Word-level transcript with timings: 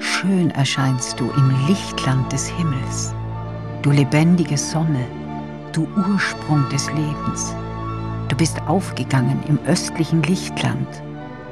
Schön 0.00 0.50
erscheinst 0.50 1.20
du 1.20 1.30
im 1.30 1.66
Lichtland 1.68 2.32
des 2.32 2.48
Himmels, 2.48 3.14
du 3.82 3.92
lebendige 3.92 4.58
Sonne, 4.58 5.06
du 5.72 5.86
Ursprung 5.96 6.68
des 6.70 6.88
Lebens. 6.88 7.54
Du 8.26 8.34
bist 8.34 8.60
aufgegangen 8.66 9.40
im 9.46 9.60
östlichen 9.66 10.24
Lichtland 10.24 10.88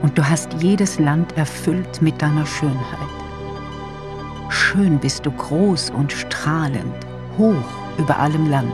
und 0.02 0.18
du 0.18 0.29
hast 0.29 0.52
jedes 0.54 0.98
Land 0.98 1.36
erfüllt 1.36 2.02
mit 2.02 2.20
deiner 2.20 2.45
Schönheit. 2.45 2.75
Schön 4.48 4.98
bist 4.98 5.25
du 5.27 5.30
groß 5.30 5.91
und 5.91 6.11
strahlend, 6.11 7.06
hoch 7.38 7.84
über 7.98 8.18
allem 8.18 8.50
Land. 8.50 8.72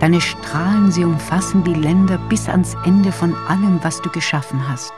Deine 0.00 0.20
Strahlen, 0.20 0.92
sie 0.92 1.04
umfassen 1.04 1.64
die 1.64 1.74
Länder 1.74 2.18
bis 2.28 2.48
ans 2.48 2.76
Ende 2.84 3.10
von 3.10 3.34
allem, 3.48 3.80
was 3.82 4.00
du 4.00 4.10
geschaffen 4.10 4.60
hast. 4.68 4.92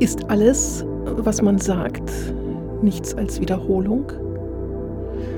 Ist 0.00 0.28
alles, 0.28 0.84
was 1.04 1.40
man 1.40 1.56
sagt, 1.56 2.10
nichts 2.82 3.14
als 3.14 3.40
Wiederholung? 3.40 4.12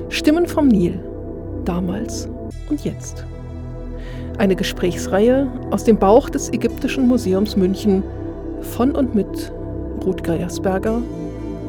Stimmen 0.09 0.45
vom 0.45 0.67
Nil, 0.67 0.99
damals 1.63 2.27
und 2.69 2.83
jetzt. 2.83 3.25
Eine 4.37 4.55
Gesprächsreihe 4.55 5.51
aus 5.71 5.83
dem 5.83 5.97
Bauch 5.97 6.29
des 6.29 6.53
Ägyptischen 6.53 7.07
Museums 7.07 7.55
München 7.55 8.03
von 8.61 8.91
und 8.91 9.15
mit 9.15 9.51
Ruth 10.05 10.23
Geiersberger 10.23 11.01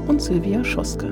und 0.07 0.21
Silvia 0.21 0.63
Schoske. 0.63 1.10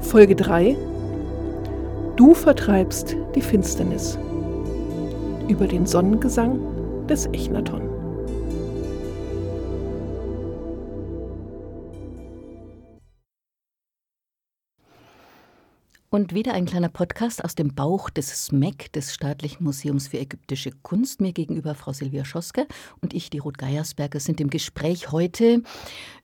Folge 0.00 0.34
3 0.34 0.76
Du 2.16 2.34
vertreibst 2.34 3.14
die 3.36 3.42
Finsternis. 3.42 4.18
Über 5.46 5.68
den 5.68 5.86
Sonnengesang 5.86 6.58
des 7.06 7.26
Echnaton. 7.26 7.95
Und 16.16 16.32
wieder 16.32 16.54
ein 16.54 16.64
kleiner 16.64 16.88
Podcast 16.88 17.44
aus 17.44 17.56
dem 17.56 17.74
Bauch 17.74 18.08
des 18.08 18.46
SMEC, 18.46 18.90
des 18.94 19.12
Staatlichen 19.12 19.62
Museums 19.64 20.08
für 20.08 20.18
ägyptische 20.18 20.70
Kunst. 20.70 21.20
Mir 21.20 21.34
gegenüber 21.34 21.74
Frau 21.74 21.92
Silvia 21.92 22.24
Schoske 22.24 22.66
und 23.02 23.12
ich, 23.12 23.28
die 23.28 23.36
Ruth 23.36 23.58
Geiersberger, 23.58 24.18
sind 24.18 24.40
im 24.40 24.48
Gespräch 24.48 25.12
heute 25.12 25.62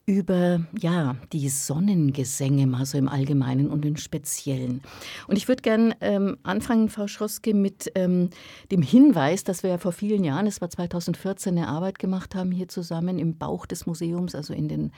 über 0.07 0.63
ja, 0.79 1.17
die 1.35 1.47
Sonnengesänge, 1.51 2.67
mal 2.67 2.87
so 2.87 2.97
im 2.97 3.07
Allgemeinen 3.07 3.69
und 3.69 3.85
im 3.85 3.99
Speziellen. 3.99 4.81
Und 5.27 5.37
ich 5.37 5.47
würde 5.47 5.61
gerne 5.61 5.95
ähm, 6.01 6.39
anfangen, 6.43 6.89
Frau 6.89 7.07
Schoske, 7.07 7.53
mit 7.53 7.93
ähm, 7.95 8.31
dem 8.71 8.81
Hinweis, 8.81 9.45
dass 9.45 9.63
wir 9.63 9.69
ja 9.69 9.79
vor 9.79 9.93
vielen 9.93 10.25
Jahren, 10.25 10.47
es 10.47 10.63
war 10.63 10.71
2014, 10.71 11.59
eine 11.59 11.69
Arbeit 11.69 11.99
gemacht 11.99 12.35
haben 12.35 12.51
hier 12.51 12.69
zusammen 12.69 13.19
im 13.19 13.37
Bauch 13.37 13.67
des 13.67 13.85
Museums, 13.85 14.35
also 14.35 14.55
in 14.55 14.69
den 14.69 14.93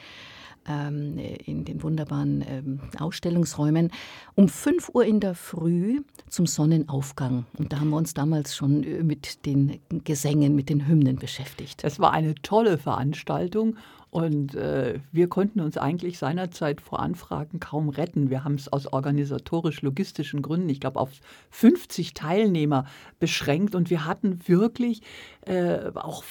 ähm, 0.69 1.19
in 1.19 1.65
den 1.65 1.83
wunderbaren 1.83 2.45
ähm, 2.49 2.81
Ausstellungsräumen, 2.99 3.91
um 4.35 4.49
5 4.49 4.91
Uhr 4.95 5.05
in 5.05 5.21
der 5.21 5.35
Früh 5.35 6.01
zum 6.29 6.47
Sonnenaufgang. 6.47 7.47
Und 7.59 7.73
da 7.73 7.81
haben 7.81 7.91
wir 7.91 7.97
uns 7.97 8.15
damals 8.15 8.57
schon 8.57 8.83
äh, 8.85 9.03
mit 9.03 9.47
den 9.47 9.81
Gesängen, 10.05 10.55
mit 10.55 10.71
den 10.71 10.87
Hymnen 10.87 11.17
beschäftigt. 11.17 11.85
Das 11.85 11.99
war 11.99 12.13
eine 12.13 12.35
tolle 12.37 12.79
Veranstaltung. 12.79 13.77
Und 14.15 14.55
äh, 14.55 15.01
wir 15.11 15.29
konnten 15.29 15.59
uns 15.59 15.77
eigentlich 15.77 16.19
seinerzeit 16.19 16.81
vor 16.81 17.01
Anfragen 17.01 17.59
kaum 17.59 17.89
retten. 17.89 18.31
Wir 18.31 18.45
haben 18.45 18.55
es 18.55 18.73
aus 18.73 18.87
organisatorisch-logistischen 18.87 20.41
Gründen, 20.41 20.69
ich 20.69 20.79
glaube, 20.79 21.01
auf 21.01 21.11
50 21.51 22.15
Teilnehmer 22.15 22.87
beschränkt. 23.19 23.75
Und 23.75 23.91
wir 23.91 24.05
hatten 24.05 24.39
wirklich 24.47 25.03
äh, 25.47 25.91
auch 25.97 26.23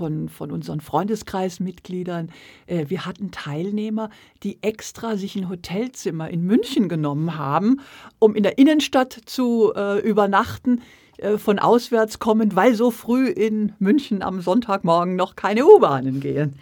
von, 0.00 0.30
von 0.30 0.50
unseren 0.50 0.80
Freundeskreismitgliedern. 0.80 2.30
Äh, 2.66 2.86
wir 2.88 3.04
hatten 3.04 3.30
Teilnehmer, 3.30 4.08
die 4.42 4.62
extra 4.62 5.18
sich 5.18 5.36
ein 5.36 5.50
Hotelzimmer 5.50 6.30
in 6.30 6.42
München 6.42 6.88
genommen 6.88 7.36
haben, 7.36 7.80
um 8.18 8.34
in 8.34 8.42
der 8.42 8.56
Innenstadt 8.56 9.12
zu 9.26 9.74
äh, 9.76 10.00
übernachten 10.00 10.80
äh, 11.18 11.36
von 11.36 11.58
auswärts 11.58 12.18
kommend, 12.18 12.56
weil 12.56 12.74
so 12.74 12.90
früh 12.90 13.28
in 13.28 13.74
München 13.78 14.22
am 14.22 14.40
Sonntagmorgen 14.40 15.16
noch 15.16 15.36
keine 15.36 15.66
U-Bahnen 15.66 16.20
gehen. 16.20 16.54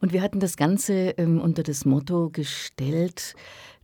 Und 0.00 0.12
wir 0.12 0.20
hatten 0.20 0.40
das 0.40 0.56
Ganze 0.56 1.14
ähm, 1.16 1.40
unter 1.40 1.62
das 1.62 1.84
Motto 1.84 2.30
gestellt, 2.30 3.36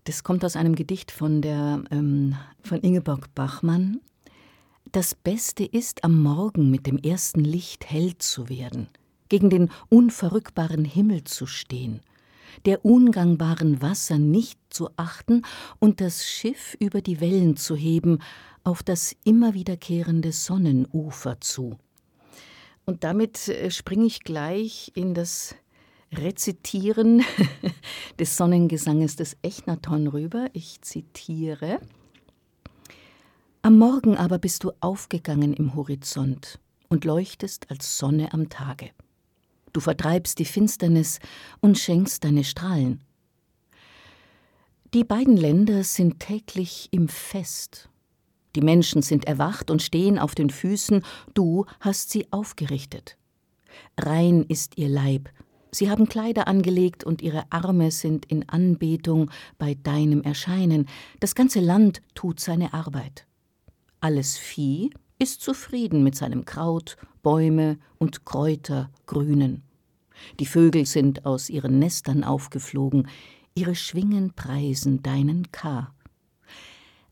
das 0.03 0.25
kommt 0.25 0.45
aus 0.45 0.57
einem 0.57 0.75
Gedicht 0.75 1.13
von, 1.13 1.43
der, 1.43 1.83
ähm, 1.93 2.37
von 2.63 2.81
Ingeborg 2.81 3.35
Bachmann, 3.35 4.01
das 4.93 5.15
Beste 5.15 5.65
ist, 5.65 6.05
am 6.05 6.23
Morgen 6.23 6.71
mit 6.71 6.87
dem 6.87 6.99
ersten 6.99 7.41
Licht 7.41 7.91
hell 7.91 8.17
zu 8.19 8.49
werden, 8.49 8.89
gegen 9.29 9.51
den 9.51 9.71
unverrückbaren 9.89 10.85
Himmel 10.85 11.25
zu 11.25 11.47
stehen, 11.47 12.01
der 12.65 12.85
ungangbaren 12.85 13.83
Wasser 13.83 14.19
nicht 14.19 14.59
zu 14.71 14.91
achten 14.97 15.43
und 15.79 16.01
das 16.01 16.27
Schiff 16.27 16.77
über 16.79 17.01
die 17.01 17.21
Wellen 17.21 17.57
zu 17.57 17.75
heben 17.77 18.21
auf 18.65 18.83
das 18.83 19.15
immer 19.25 19.55
wiederkehrende 19.55 20.33
Sonnenufer 20.33 21.41
zu. 21.41 21.79
Und 22.85 23.05
damit 23.05 23.49
äh, 23.49 23.71
springe 23.71 24.07
ich 24.07 24.21
gleich 24.21 24.93
in 24.95 25.15
das 25.15 25.57
Rezitieren 26.13 27.25
des 28.19 28.37
Sonnengesanges 28.37 29.17
des 29.17 29.37
Echnaton 29.43 30.07
rüber. 30.07 30.49
Ich 30.53 30.81
zitiere. 30.83 31.81
Am 33.67 33.79
Morgen 33.79 34.17
aber 34.17 34.39
bist 34.39 34.63
du 34.63 34.71
aufgegangen 34.79 35.53
im 35.53 35.75
Horizont 35.75 36.61
und 36.89 37.05
leuchtest 37.05 37.69
als 37.69 37.99
Sonne 37.99 38.33
am 38.33 38.49
Tage. 38.49 38.91
Du 39.73 39.81
vertreibst 39.81 40.39
die 40.39 40.45
Finsternis 40.45 41.19
und 41.61 41.77
schenkst 41.77 42.23
deine 42.23 42.45
Strahlen. 42.45 43.03
Die 44.95 45.03
beiden 45.03 45.37
Länder 45.37 45.83
sind 45.83 46.21
täglich 46.21 46.87
im 46.93 47.09
Fest. 47.09 47.89
Die 48.55 48.61
Menschen 48.61 49.03
sind 49.03 49.25
erwacht 49.25 49.69
und 49.69 49.83
stehen 49.83 50.21
auf 50.21 50.37
den 50.37 50.51
Füßen, 50.51 51.03
du 51.35 51.67
hast 51.81 52.11
sie 52.11 52.31
aufgerichtet. 52.31 53.19
Rein 53.99 54.45
ist 54.45 54.79
ihr 54.79 54.89
Leib, 54.89 55.29
sie 55.73 55.91
haben 55.91 56.09
Kleider 56.09 56.47
angelegt 56.47 57.03
und 57.03 57.21
ihre 57.21 57.51
Arme 57.51 57.91
sind 57.91 58.27
in 58.27 58.49
Anbetung 58.49 59.29
bei 59.59 59.75
deinem 59.75 60.23
Erscheinen, 60.23 60.87
das 61.19 61.35
ganze 61.35 61.59
Land 61.59 62.01
tut 62.15 62.39
seine 62.39 62.73
Arbeit. 62.73 63.26
Alles 64.07 64.39
Vieh 64.39 64.91
ist 65.19 65.41
zufrieden 65.41 66.05
mit 66.05 66.15
seinem 66.15 66.45
Kraut, 66.45 66.97
Bäume 67.25 67.77
und 67.99 68.25
Kräuter 68.25 68.89
grünen. 69.07 69.65
Die 70.39 70.47
Vögel 70.47 70.87
sind 70.87 71.27
aus 71.27 71.51
ihren 71.51 71.81
Nestern 71.81 72.23
aufgeflogen, 72.23 73.09
ihre 73.57 73.75
Schwingen 73.75 74.33
preisen 74.33 75.03
deinen 75.03 75.51
K. 75.51 75.93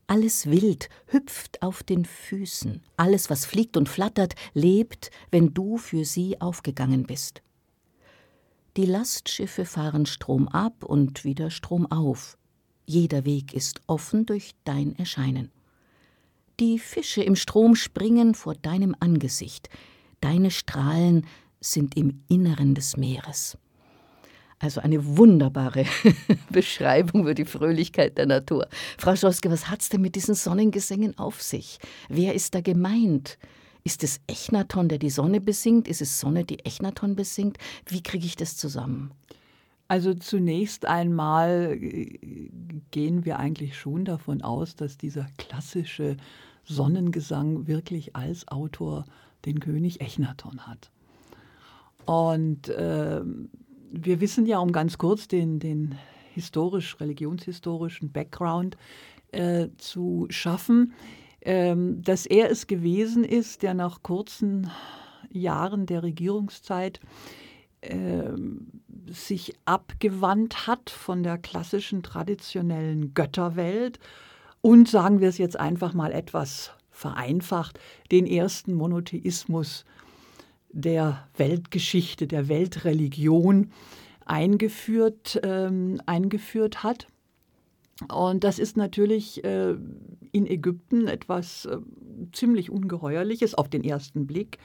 Alles 0.07 0.49
Wild 0.49 0.87
hüpft 1.07 1.61
auf 1.61 1.83
den 1.83 2.05
Füßen, 2.05 2.81
alles, 2.95 3.29
was 3.29 3.45
fliegt 3.45 3.75
und 3.75 3.89
flattert, 3.89 4.35
lebt, 4.53 5.11
wenn 5.31 5.53
du 5.53 5.75
für 5.75 6.05
sie 6.05 6.39
aufgegangen 6.39 7.03
bist. 7.03 7.41
Die 8.77 8.85
Lastschiffe 8.85 9.65
fahren 9.65 10.05
Strom 10.05 10.47
ab 10.47 10.85
und 10.85 11.25
wieder 11.25 11.51
Strom 11.51 11.91
auf. 11.91 12.37
Jeder 12.85 13.25
Weg 13.25 13.53
ist 13.53 13.81
offen 13.85 14.25
durch 14.25 14.55
dein 14.63 14.95
Erscheinen. 14.97 15.51
Die 16.61 16.79
Fische 16.79 17.21
im 17.21 17.35
Strom 17.35 17.75
springen 17.75 18.33
vor 18.33 18.55
deinem 18.55 18.95
Angesicht. 19.01 19.69
Deine 20.21 20.51
Strahlen 20.51 21.27
sind 21.59 21.97
im 21.97 22.23
Inneren 22.29 22.75
des 22.75 22.95
Meeres. 22.95 23.57
Also 24.59 24.79
eine 24.79 25.17
wunderbare 25.17 25.85
Beschreibung 26.49 27.21
über 27.23 27.33
die 27.33 27.43
Fröhlichkeit 27.43 28.17
der 28.17 28.27
Natur. 28.27 28.69
Frau 28.97 29.17
Schoske, 29.17 29.51
was 29.51 29.69
hat's 29.69 29.89
denn 29.89 29.99
mit 29.99 30.15
diesen 30.15 30.33
Sonnengesängen 30.33 31.17
auf 31.17 31.41
sich? 31.41 31.77
Wer 32.07 32.33
ist 32.33 32.55
da 32.55 32.61
gemeint? 32.61 33.37
Ist 33.83 34.01
es 34.05 34.21
Echnaton, 34.27 34.87
der 34.87 34.97
die 34.97 35.09
Sonne 35.09 35.41
besingt? 35.41 35.89
Ist 35.89 36.01
es 36.01 36.21
Sonne, 36.21 36.45
die 36.45 36.59
Echnaton 36.59 37.17
besingt? 37.17 37.57
Wie 37.85 38.01
kriege 38.01 38.25
ich 38.25 38.37
das 38.37 38.55
zusammen? 38.55 39.11
Also 39.87 40.13
zunächst 40.13 40.85
einmal 40.85 41.77
äh, 41.79 42.49
gehen 42.91 43.25
wir 43.25 43.39
eigentlich 43.39 43.77
schon 43.77 44.05
davon 44.05 44.41
aus, 44.41 44.75
dass 44.75 44.97
dieser 44.97 45.27
klassische 45.37 46.17
Sonnengesang 46.63 47.67
wirklich 47.67 48.15
als 48.15 48.47
Autor 48.47 49.05
den 49.45 49.59
König 49.59 50.01
Echnaton 50.01 50.65
hat. 50.65 50.89
Und 52.05 52.69
äh, 52.69 53.21
wir 53.91 54.21
wissen 54.21 54.45
ja, 54.45 54.59
um 54.59 54.71
ganz 54.71 54.97
kurz 54.97 55.27
den, 55.27 55.59
den 55.59 55.95
historisch-religionshistorischen 56.33 58.11
Background 58.11 58.77
äh, 59.31 59.69
zu 59.77 60.27
schaffen, 60.29 60.93
ähm, 61.41 62.01
dass 62.01 62.25
er 62.25 62.49
es 62.49 62.67
gewesen 62.67 63.23
ist, 63.23 63.61
der 63.61 63.73
nach 63.73 64.01
kurzen 64.01 64.69
Jahren 65.29 65.85
der 65.85 66.03
Regierungszeit 66.03 66.99
ähm, 67.81 68.81
sich 69.07 69.53
abgewandt 69.65 70.67
hat 70.67 70.89
von 70.89 71.23
der 71.23 71.37
klassischen 71.37 72.03
traditionellen 72.03 73.13
Götterwelt 73.13 73.99
und, 74.61 74.89
sagen 74.89 75.19
wir 75.19 75.29
es 75.29 75.37
jetzt 75.37 75.59
einfach 75.59 75.93
mal 75.93 76.11
etwas 76.11 76.71
vereinfacht, 76.89 77.79
den 78.11 78.25
ersten 78.25 78.73
Monotheismus 78.73 79.85
der 80.69 81.27
Weltgeschichte, 81.37 82.27
der 82.27 82.47
Weltreligion 82.47 83.71
eingeführt, 84.25 85.39
ähm, 85.43 86.01
eingeführt 86.05 86.83
hat. 86.83 87.07
Und 88.11 88.43
das 88.43 88.59
ist 88.59 88.75
natürlich 88.75 89.43
äh, 89.43 89.75
in 90.31 90.47
Ägypten 90.47 91.07
etwas 91.07 91.65
äh, 91.65 91.77
ziemlich 92.33 92.69
Ungeheuerliches 92.69 93.55
auf 93.55 93.69
den 93.69 93.83
ersten 93.83 94.27
Blick, 94.27 94.57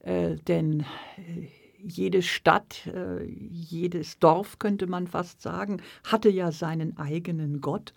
äh, 0.00 0.36
denn 0.48 0.80
äh, 1.16 1.46
jede 1.78 2.22
Stadt, 2.22 2.86
äh, 2.86 3.24
jedes 3.24 4.18
Dorf 4.18 4.58
könnte 4.58 4.86
man 4.86 5.06
fast 5.06 5.42
sagen, 5.42 5.80
hatte 6.04 6.28
ja 6.28 6.52
seinen 6.52 6.96
eigenen 6.96 7.60
Gott. 7.60 7.92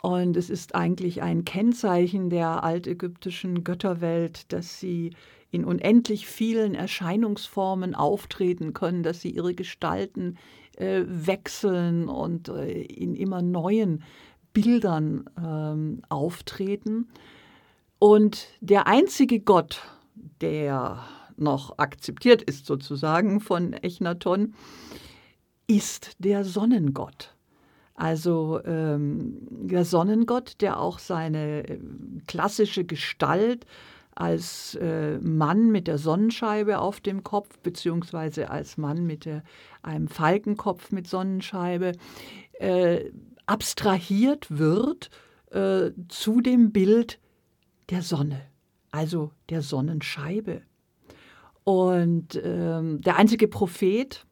Und 0.00 0.36
es 0.36 0.48
ist 0.48 0.74
eigentlich 0.74 1.22
ein 1.22 1.44
Kennzeichen 1.44 2.30
der 2.30 2.62
altägyptischen 2.62 3.64
Götterwelt, 3.64 4.52
dass 4.52 4.78
sie 4.78 5.10
in 5.50 5.64
unendlich 5.64 6.26
vielen 6.26 6.74
Erscheinungsformen 6.74 7.94
auftreten 7.94 8.74
können, 8.74 9.02
dass 9.02 9.20
sie 9.20 9.30
ihre 9.30 9.54
Gestalten 9.54 10.36
äh, 10.76 11.02
wechseln 11.06 12.08
und 12.08 12.48
äh, 12.48 12.82
in 12.82 13.16
immer 13.16 13.42
neuen 13.42 14.04
Bildern 14.52 15.28
ähm, 15.42 16.02
auftreten. 16.08 17.08
Und 17.98 18.48
der 18.60 18.86
einzige 18.86 19.40
Gott, 19.40 19.80
der 20.40 21.02
noch 21.40 21.78
akzeptiert 21.78 22.42
ist 22.42 22.66
sozusagen 22.66 23.40
von 23.40 23.72
Echnaton, 23.72 24.54
ist 25.66 26.12
der 26.18 26.44
Sonnengott. 26.44 27.34
Also 27.94 28.60
ähm, 28.64 29.38
der 29.50 29.84
Sonnengott, 29.84 30.60
der 30.60 30.80
auch 30.80 30.98
seine 31.00 31.68
äh, 31.68 31.78
klassische 32.26 32.84
Gestalt 32.84 33.66
als 34.14 34.76
äh, 34.76 35.18
Mann 35.18 35.70
mit 35.70 35.86
der 35.86 35.98
Sonnenscheibe 35.98 36.78
auf 36.78 37.00
dem 37.00 37.22
Kopf, 37.22 37.58
beziehungsweise 37.58 38.50
als 38.50 38.76
Mann 38.76 39.06
mit 39.06 39.24
der, 39.24 39.42
einem 39.82 40.08
Falkenkopf 40.08 40.90
mit 40.92 41.06
Sonnenscheibe, 41.08 41.92
äh, 42.54 43.10
abstrahiert 43.46 44.46
wird 44.50 45.10
äh, 45.50 45.90
zu 46.08 46.40
dem 46.40 46.72
Bild 46.72 47.18
der 47.90 48.02
Sonne, 48.02 48.40
also 48.90 49.32
der 49.50 49.62
Sonnenscheibe. 49.62 50.62
Und 51.68 52.40
ähm, 52.42 53.02
der 53.02 53.16
einzige 53.16 53.46
Prophet 53.46 54.24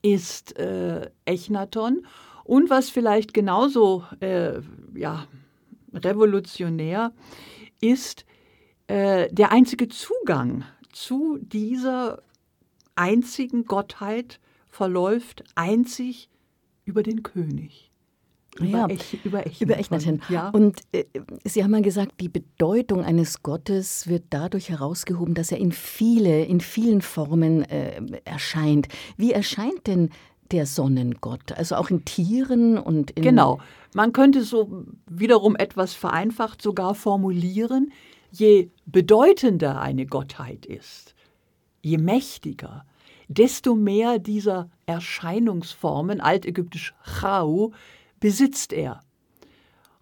ist 0.00 0.58
äh, 0.58 1.10
Echnaton. 1.26 2.06
Und 2.44 2.70
was 2.70 2.88
vielleicht 2.88 3.34
genauso 3.34 4.06
äh, 4.20 4.62
ja, 4.94 5.26
revolutionär 5.92 7.12
ist, 7.82 8.24
äh, 8.86 9.28
der 9.30 9.52
einzige 9.52 9.88
Zugang 9.88 10.64
zu 10.90 11.36
dieser 11.36 12.22
einzigen 12.94 13.66
Gottheit 13.66 14.40
verläuft 14.70 15.44
einzig 15.54 16.30
über 16.86 17.02
den 17.02 17.22
König. 17.22 17.91
Über, 18.58 18.66
ja, 18.66 18.86
Ech, 18.88 19.18
über, 19.24 19.46
Echnaton. 19.46 19.60
über 19.60 19.78
Echnaton. 19.78 20.22
Ja. 20.28 20.50
Und 20.50 20.80
äh, 20.92 21.04
Sie 21.44 21.64
haben 21.64 21.70
mal 21.70 21.82
gesagt, 21.82 22.20
die 22.20 22.28
Bedeutung 22.28 23.02
eines 23.02 23.42
Gottes 23.42 24.06
wird 24.08 24.24
dadurch 24.30 24.68
herausgehoben, 24.68 25.34
dass 25.34 25.52
er 25.52 25.58
in 25.58 25.72
viele, 25.72 26.44
in 26.44 26.60
vielen 26.60 27.00
Formen 27.00 27.62
äh, 27.62 28.02
erscheint. 28.24 28.88
Wie 29.16 29.32
erscheint 29.32 29.86
denn 29.86 30.10
der 30.50 30.66
Sonnengott? 30.66 31.52
Also 31.52 31.76
auch 31.76 31.88
in 31.88 32.04
Tieren 32.04 32.76
und 32.76 33.12
in. 33.12 33.22
Genau. 33.22 33.60
Man 33.94 34.12
könnte 34.12 34.42
so 34.42 34.84
wiederum 35.06 35.56
etwas 35.56 35.94
vereinfacht 35.94 36.60
sogar 36.60 36.94
formulieren, 36.94 37.90
je 38.30 38.70
bedeutender 38.86 39.80
eine 39.80 40.06
Gottheit 40.06 40.66
ist, 40.66 41.14
je 41.82 41.98
mächtiger, 41.98 42.84
desto 43.28 43.74
mehr 43.74 44.18
dieser 44.18 44.70
Erscheinungsformen, 44.86 46.20
altägyptisch 46.20 46.94
Chau, 47.20 47.72
besitzt 48.22 48.72
er. 48.72 49.00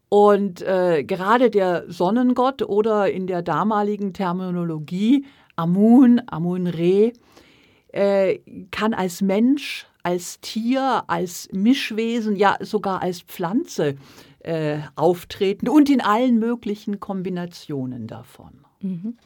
Und 0.09 0.61
äh, 0.63 1.03
gerade 1.05 1.51
der 1.51 1.91
Sonnengott 1.91 2.63
oder 2.63 3.11
in 3.11 3.27
der 3.27 3.43
damaligen 3.43 4.13
Terminologie 4.13 5.25
Amun, 5.57 6.21
Amun-Re, 6.27 7.13
äh, 7.93 8.39
kann 8.71 8.95
als 8.95 9.23
Mensch, 9.23 9.87
als 10.03 10.41
Tier, 10.41 11.05
als 11.07 11.49
Mischwesen, 11.53 12.37
ja 12.37 12.57
sogar 12.61 13.03
als 13.03 13.23
Pflanze 13.23 13.97
äh, 14.41 14.79
auftreten 14.97 15.69
und 15.69 15.89
in 15.91 16.01
allen 16.01 16.39
möglichen 16.39 17.01
Kombinationen 17.01 18.07
davon. 18.07 18.65
Mhm. 18.81 19.17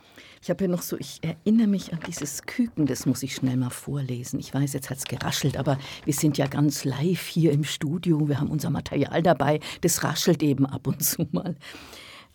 Ich 0.44 0.50
habe 0.50 0.64
ja 0.64 0.70
noch 0.70 0.82
so, 0.82 0.98
ich 0.98 1.20
erinnere 1.22 1.68
mich 1.68 1.94
an 1.94 2.00
dieses 2.06 2.42
Küken, 2.42 2.84
das 2.84 3.06
muss 3.06 3.22
ich 3.22 3.34
schnell 3.34 3.56
mal 3.56 3.70
vorlesen. 3.70 4.38
Ich 4.38 4.52
weiß, 4.52 4.74
jetzt 4.74 4.90
hat 4.90 4.98
es 4.98 5.04
geraschelt, 5.04 5.56
aber 5.56 5.78
wir 6.04 6.12
sind 6.12 6.36
ja 6.36 6.46
ganz 6.48 6.84
live 6.84 7.26
hier 7.26 7.50
im 7.50 7.64
Studio. 7.64 8.28
Wir 8.28 8.40
haben 8.40 8.50
unser 8.50 8.68
Material 8.68 9.22
dabei. 9.22 9.60
Das 9.80 10.04
raschelt 10.04 10.42
eben 10.42 10.66
ab 10.66 10.86
und 10.86 11.02
zu 11.02 11.26
mal. 11.32 11.56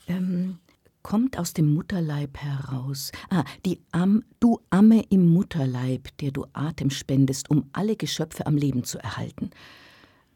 Ähm, 0.08 0.58
kommt 1.04 1.38
aus 1.38 1.54
dem 1.54 1.72
Mutterleib 1.72 2.36
heraus. 2.40 3.12
Ah, 3.30 3.44
die 3.64 3.80
Am, 3.92 4.24
du 4.40 4.60
Amme 4.72 5.04
im 5.12 5.30
Mutterleib, 5.30 6.18
der 6.18 6.32
du 6.32 6.48
Atem 6.54 6.90
spendest, 6.90 7.52
um 7.52 7.70
alle 7.74 7.96
Geschöpfe 7.96 8.48
am 8.48 8.58
Leben 8.58 8.86
zu 8.86 8.98
erhalten 8.98 9.52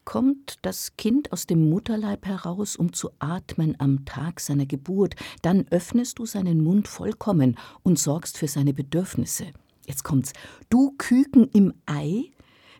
kommt 0.04 0.58
das 0.62 0.96
Kind 0.96 1.32
aus 1.32 1.46
dem 1.46 1.68
Mutterleib 1.68 2.26
heraus, 2.26 2.76
um 2.76 2.92
zu 2.92 3.10
atmen 3.18 3.74
am 3.78 4.04
Tag 4.04 4.40
seiner 4.40 4.66
Geburt, 4.66 5.14
dann 5.42 5.66
öffnest 5.70 6.18
du 6.18 6.26
seinen 6.26 6.62
Mund 6.62 6.88
vollkommen 6.88 7.56
und 7.82 7.98
sorgst 7.98 8.38
für 8.38 8.48
seine 8.48 8.74
Bedürfnisse. 8.74 9.46
Jetzt 9.86 10.04
kommt's. 10.04 10.32
Du 10.70 10.94
Küken 10.96 11.48
im 11.52 11.74
Ei, 11.86 12.30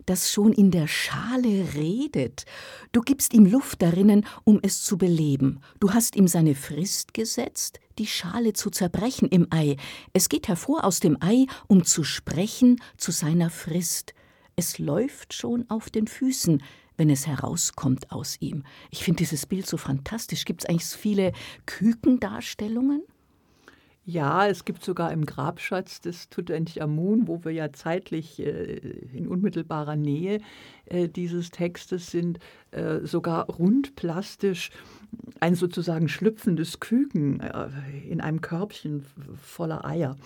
das 0.05 0.31
schon 0.31 0.53
in 0.53 0.71
der 0.71 0.87
Schale 0.87 1.73
redet. 1.73 2.45
Du 2.91 3.01
gibst 3.01 3.33
ihm 3.33 3.45
Luft 3.45 3.81
darinnen, 3.81 4.25
um 4.43 4.59
es 4.61 4.83
zu 4.83 4.97
beleben. 4.97 5.61
Du 5.79 5.93
hast 5.93 6.15
ihm 6.15 6.27
seine 6.27 6.55
Frist 6.55 7.13
gesetzt, 7.13 7.79
die 7.97 8.07
Schale 8.07 8.53
zu 8.53 8.69
zerbrechen 8.69 9.27
im 9.29 9.47
Ei. 9.49 9.77
Es 10.13 10.29
geht 10.29 10.47
hervor 10.47 10.83
aus 10.83 10.99
dem 10.99 11.17
Ei, 11.21 11.47
um 11.67 11.85
zu 11.85 12.03
sprechen 12.03 12.81
zu 12.97 13.11
seiner 13.11 13.49
Frist. 13.49 14.13
Es 14.55 14.79
läuft 14.79 15.33
schon 15.33 15.69
auf 15.69 15.89
den 15.89 16.07
Füßen, 16.07 16.61
wenn 16.97 17.09
es 17.09 17.27
herauskommt 17.27 18.11
aus 18.11 18.37
ihm. 18.39 18.63
Ich 18.91 19.03
finde 19.03 19.19
dieses 19.19 19.45
Bild 19.45 19.67
so 19.67 19.77
fantastisch. 19.77 20.45
Gibt 20.45 20.63
es 20.63 20.69
eigentlich 20.69 20.85
so 20.85 20.97
viele 20.97 21.31
Kükendarstellungen? 21.65 23.03
Ja, 24.07 24.47
es 24.47 24.65
gibt 24.65 24.83
sogar 24.83 25.11
im 25.11 25.25
Grabschatz 25.25 25.99
des 25.99 26.29
Tutanchamun, 26.29 27.27
wo 27.27 27.43
wir 27.43 27.51
ja 27.51 27.73
zeitlich 27.73 28.39
äh, 28.39 28.75
in 29.13 29.27
unmittelbarer 29.27 29.95
Nähe 29.95 30.41
äh, 30.85 31.07
dieses 31.09 31.49
Textes 31.49 32.11
sind, 32.11 32.39
äh, 32.71 32.99
sogar 33.05 33.47
rundplastisch 33.47 34.71
ein 35.39 35.55
sozusagen 35.55 36.07
schlüpfendes 36.07 36.79
Küken 36.79 37.39
äh, 37.39 37.69
in 38.07 38.21
einem 38.21 38.41
Körbchen 38.41 39.05
voller 39.41 39.85
Eier. 39.85 40.17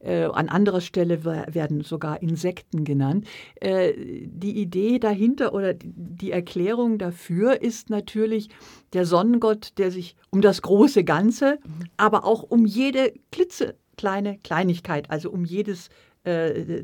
Äh, 0.00 0.24
an 0.24 0.48
anderer 0.48 0.80
Stelle 0.80 1.24
werden 1.24 1.82
sogar 1.82 2.22
Insekten 2.22 2.84
genannt. 2.84 3.26
Äh, 3.56 3.92
die 3.96 4.60
Idee 4.60 4.98
dahinter 4.98 5.54
oder 5.54 5.74
die 5.74 6.30
Erklärung 6.30 6.98
dafür 6.98 7.62
ist 7.62 7.90
natürlich 7.90 8.48
der 8.92 9.04
Sonnengott, 9.04 9.78
der 9.78 9.90
sich 9.90 10.16
um 10.30 10.40
das 10.40 10.62
große 10.62 11.04
Ganze, 11.04 11.58
aber 11.96 12.24
auch 12.24 12.42
um 12.42 12.66
jede 12.66 13.12
klitzekleine 13.32 14.38
Kleinigkeit, 14.38 15.10
also 15.10 15.30
um 15.30 15.44
jedes 15.44 15.88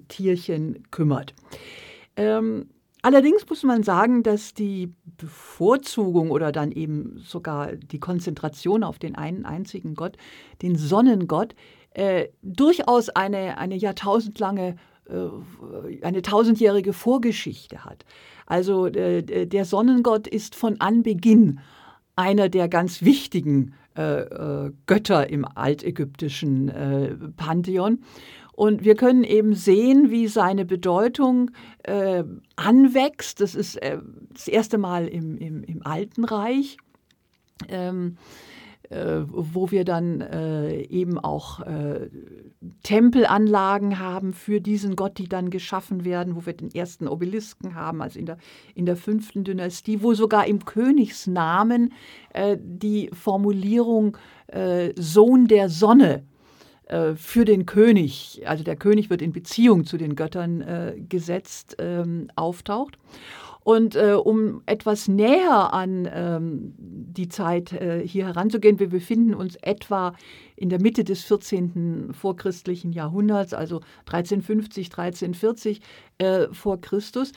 Tierchen 0.08 0.84
kümmert. 0.90 1.34
Ähm, 2.16 2.68
Allerdings 3.04 3.46
muss 3.50 3.62
man 3.64 3.82
sagen, 3.82 4.22
dass 4.22 4.54
die 4.54 4.94
Bevorzugung 5.18 6.30
oder 6.30 6.52
dann 6.52 6.72
eben 6.72 7.18
sogar 7.18 7.76
die 7.76 8.00
Konzentration 8.00 8.82
auf 8.82 8.98
den 8.98 9.14
einen 9.14 9.44
einzigen 9.44 9.94
Gott, 9.94 10.16
den 10.62 10.76
Sonnengott, 10.76 11.54
äh, 11.90 12.28
durchaus 12.40 13.10
eine, 13.10 13.58
eine 13.58 13.76
jahrtausendlange, 13.76 14.76
äh, 15.10 16.00
eine 16.00 16.22
tausendjährige 16.22 16.94
Vorgeschichte 16.94 17.84
hat. 17.84 18.06
Also 18.46 18.86
äh, 18.86 19.46
der 19.46 19.66
Sonnengott 19.66 20.26
ist 20.26 20.54
von 20.54 20.80
Anbeginn 20.80 21.60
einer 22.16 22.48
der 22.48 22.70
ganz 22.70 23.02
wichtigen 23.02 23.74
äh, 23.98 24.22
äh, 24.22 24.72
Götter 24.86 25.28
im 25.28 25.44
altägyptischen 25.44 26.70
äh, 26.70 27.14
Pantheon. 27.36 27.98
Und 28.54 28.84
wir 28.84 28.94
können 28.94 29.24
eben 29.24 29.54
sehen, 29.54 30.10
wie 30.10 30.28
seine 30.28 30.64
Bedeutung 30.64 31.50
äh, 31.82 32.24
anwächst. 32.56 33.40
Das 33.40 33.54
ist 33.54 33.76
äh, 33.76 33.98
das 34.32 34.48
erste 34.48 34.78
Mal 34.78 35.08
im, 35.08 35.36
im, 35.38 35.64
im 35.64 35.84
Alten 35.84 36.24
Reich. 36.24 36.76
Ähm, 37.68 38.16
äh, 38.90 39.22
wo 39.26 39.70
wir 39.70 39.84
dann 39.84 40.20
äh, 40.20 40.82
eben 40.82 41.18
auch 41.18 41.60
äh, 41.60 42.10
Tempelanlagen 42.82 43.98
haben 43.98 44.34
für 44.34 44.60
diesen 44.60 44.94
Gott, 44.94 45.16
die 45.18 45.28
dann 45.28 45.48
geschaffen 45.48 46.04
werden, 46.04 46.36
wo 46.36 46.44
wir 46.44 46.52
den 46.52 46.70
ersten 46.70 47.08
Obelisken 47.08 47.74
haben, 47.74 48.02
also 48.02 48.18
in 48.18 48.26
der, 48.26 48.36
in 48.74 48.84
der 48.84 48.96
fünften 48.96 49.42
Dynastie, 49.42 50.02
wo 50.02 50.12
sogar 50.12 50.46
im 50.46 50.64
Königsnamen 50.66 51.94
äh, 52.34 52.58
die 52.60 53.08
Formulierung 53.12 54.18
äh, 54.48 54.92
Sohn 54.96 55.46
der 55.46 55.70
Sonne 55.70 56.24
für 57.16 57.44
den 57.44 57.64
König, 57.64 58.42
also 58.44 58.62
der 58.62 58.76
König 58.76 59.08
wird 59.08 59.22
in 59.22 59.32
Beziehung 59.32 59.84
zu 59.84 59.96
den 59.96 60.16
Göttern 60.16 61.06
gesetzt, 61.08 61.76
ähm, 61.78 62.28
auftaucht. 62.36 62.98
Und 63.64 63.96
äh, 63.96 64.12
um 64.12 64.62
etwas 64.66 65.08
näher 65.08 65.72
an 65.72 66.06
ähm, 66.12 66.74
die 66.78 67.28
Zeit 67.28 67.72
äh, 67.72 68.06
hier 68.06 68.26
heranzugehen, 68.26 68.78
wir 68.78 68.90
befinden 68.90 69.34
uns 69.34 69.56
etwa 69.56 70.14
in 70.54 70.68
der 70.68 70.80
Mitte 70.80 71.02
des 71.02 71.24
14. 71.24 72.12
vorchristlichen 72.12 72.92
Jahrhunderts, 72.92 73.54
also 73.54 73.80
1350, 74.06 74.86
1340 74.88 75.80
äh, 76.18 76.46
vor 76.52 76.80
Christus. 76.80 77.32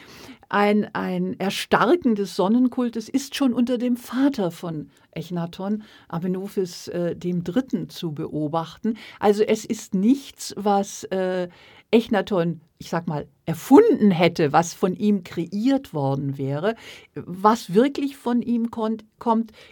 Ein, 0.49 0.93
ein 0.93 1.39
Erstarken 1.39 2.15
des 2.15 2.35
Sonnenkultes 2.35 3.07
ist 3.07 3.35
schon 3.35 3.53
unter 3.53 3.77
dem 3.77 3.95
Vater 3.95 4.51
von 4.51 4.89
Echnaton, 5.11 5.83
Amenophis 6.09 6.89
äh, 6.89 7.15
dem 7.15 7.43
zu 7.89 8.11
beobachten. 8.11 8.97
Also 9.19 9.43
es 9.43 9.65
ist 9.65 9.95
nichts, 9.95 10.53
was 10.57 11.05
äh, 11.05 11.47
Echnaton, 11.91 12.61
ich 12.79 12.89
sag 12.89 13.07
mal, 13.07 13.27
erfunden 13.45 14.11
hätte, 14.11 14.51
was 14.51 14.73
von 14.73 14.93
ihm 14.95 15.23
kreiert 15.23 15.93
worden 15.93 16.37
wäre. 16.37 16.75
Was 17.15 17.73
wirklich 17.73 18.17
von 18.17 18.41
ihm 18.41 18.71
kommt, 18.71 19.03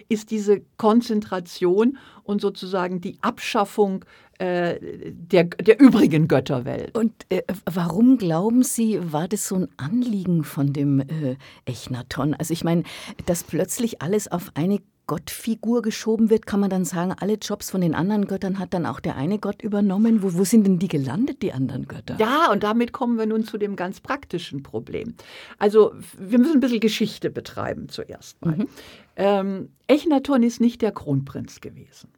ist 0.07 0.31
diese 0.31 0.62
Konzentration 0.77 1.98
und 2.24 2.41
sozusagen 2.41 3.01
die 3.01 3.17
Abschaffung 3.22 4.05
äh, 4.39 4.79
der, 5.12 5.45
der 5.45 5.79
übrigen 5.79 6.27
Götterwelt. 6.27 6.98
Und 6.98 7.13
äh, 7.29 7.43
warum 7.65 8.17
glauben 8.17 8.63
Sie, 8.63 9.00
war 9.12 9.27
das 9.27 9.48
so 9.48 9.55
ein 9.55 9.67
Anliegen 9.77 10.43
von 10.43 10.74
dem 10.74 11.01
äh, 11.01 11.36
Echnaton? 11.65 12.34
Also 12.34 12.53
ich 12.53 12.63
meine, 12.63 12.84
dass 13.25 13.43
plötzlich 13.43 14.01
alles 14.01 14.29
auf 14.31 14.51
eine 14.55 14.79
Gottfigur 15.07 15.81
geschoben 15.81 16.29
wird, 16.29 16.45
kann 16.45 16.59
man 16.59 16.69
dann 16.69 16.85
sagen, 16.85 17.13
alle 17.19 17.35
Jobs 17.35 17.69
von 17.69 17.81
den 17.81 17.93
anderen 17.93 18.25
Göttern 18.25 18.59
hat 18.59 18.74
dann 18.74 18.85
auch 18.85 19.00
der 19.00 19.15
eine 19.15 19.39
Gott 19.39 19.62
übernommen. 19.62 20.24
Wo, 20.24 20.33
wo 20.33 20.43
sind 20.43 20.65
denn 20.65 20.79
die 20.79 20.88
gelandet, 20.88 21.41
die 21.41 21.53
anderen 21.53 21.88
Götter? 21.88 22.17
Ja, 22.19 22.51
und 22.51 22.63
damit 22.63 22.91
kommen 22.91 23.17
wir 23.17 23.25
nun 23.25 23.43
zu 23.43 23.57
dem 23.57 23.75
ganz 23.75 24.00
praktischen 24.00 24.63
Problem. 24.63 25.15
Also 25.59 25.93
wir 26.17 26.39
müssen 26.39 26.55
ein 26.55 26.59
bisschen 26.59 26.79
Geschichte 26.79 27.29
betreiben 27.29 27.89
zuerst 27.89 28.43
mal. 28.43 28.55
Mhm. 28.55 28.67
Ähm, 29.15 29.69
Echnaton 29.88 30.43
ist 30.43 30.59
nicht 30.59 30.81
der 30.81 30.91
Kronprinz 30.91 31.62
gewesen. 31.62 32.09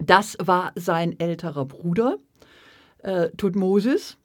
Das 0.00 0.36
war 0.40 0.72
sein 0.74 1.18
älterer 1.18 1.64
Bruder, 1.64 2.18
äh, 2.98 3.30
Tutmosis. 3.36 4.16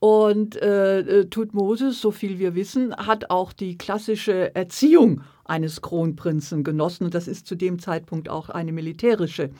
Und 0.00 0.54
äh, 0.56 1.00
äh, 1.00 1.24
Tutmosis, 1.26 2.00
so 2.00 2.12
viel 2.12 2.38
wir 2.38 2.54
wissen, 2.54 2.94
hat 2.94 3.30
auch 3.30 3.52
die 3.52 3.76
klassische 3.76 4.54
Erziehung 4.54 5.22
eines 5.48 5.82
Kronprinzen 5.82 6.62
genossen. 6.62 7.04
Und 7.04 7.14
das 7.14 7.26
ist 7.26 7.46
zu 7.46 7.56
dem 7.56 7.78
Zeitpunkt 7.78 8.28
auch 8.28 8.48
eine 8.48 8.72
militärische 8.72 9.50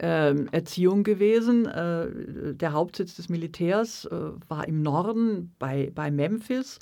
äh, 0.00 0.34
Erziehung 0.50 1.04
gewesen. 1.04 1.66
Äh, 1.66 2.54
der 2.54 2.72
Hauptsitz 2.72 3.14
des 3.16 3.28
Militärs 3.28 4.06
äh, 4.06 4.16
war 4.48 4.66
im 4.66 4.82
Norden 4.82 5.52
bei, 5.58 5.92
bei 5.94 6.10
Memphis. 6.10 6.78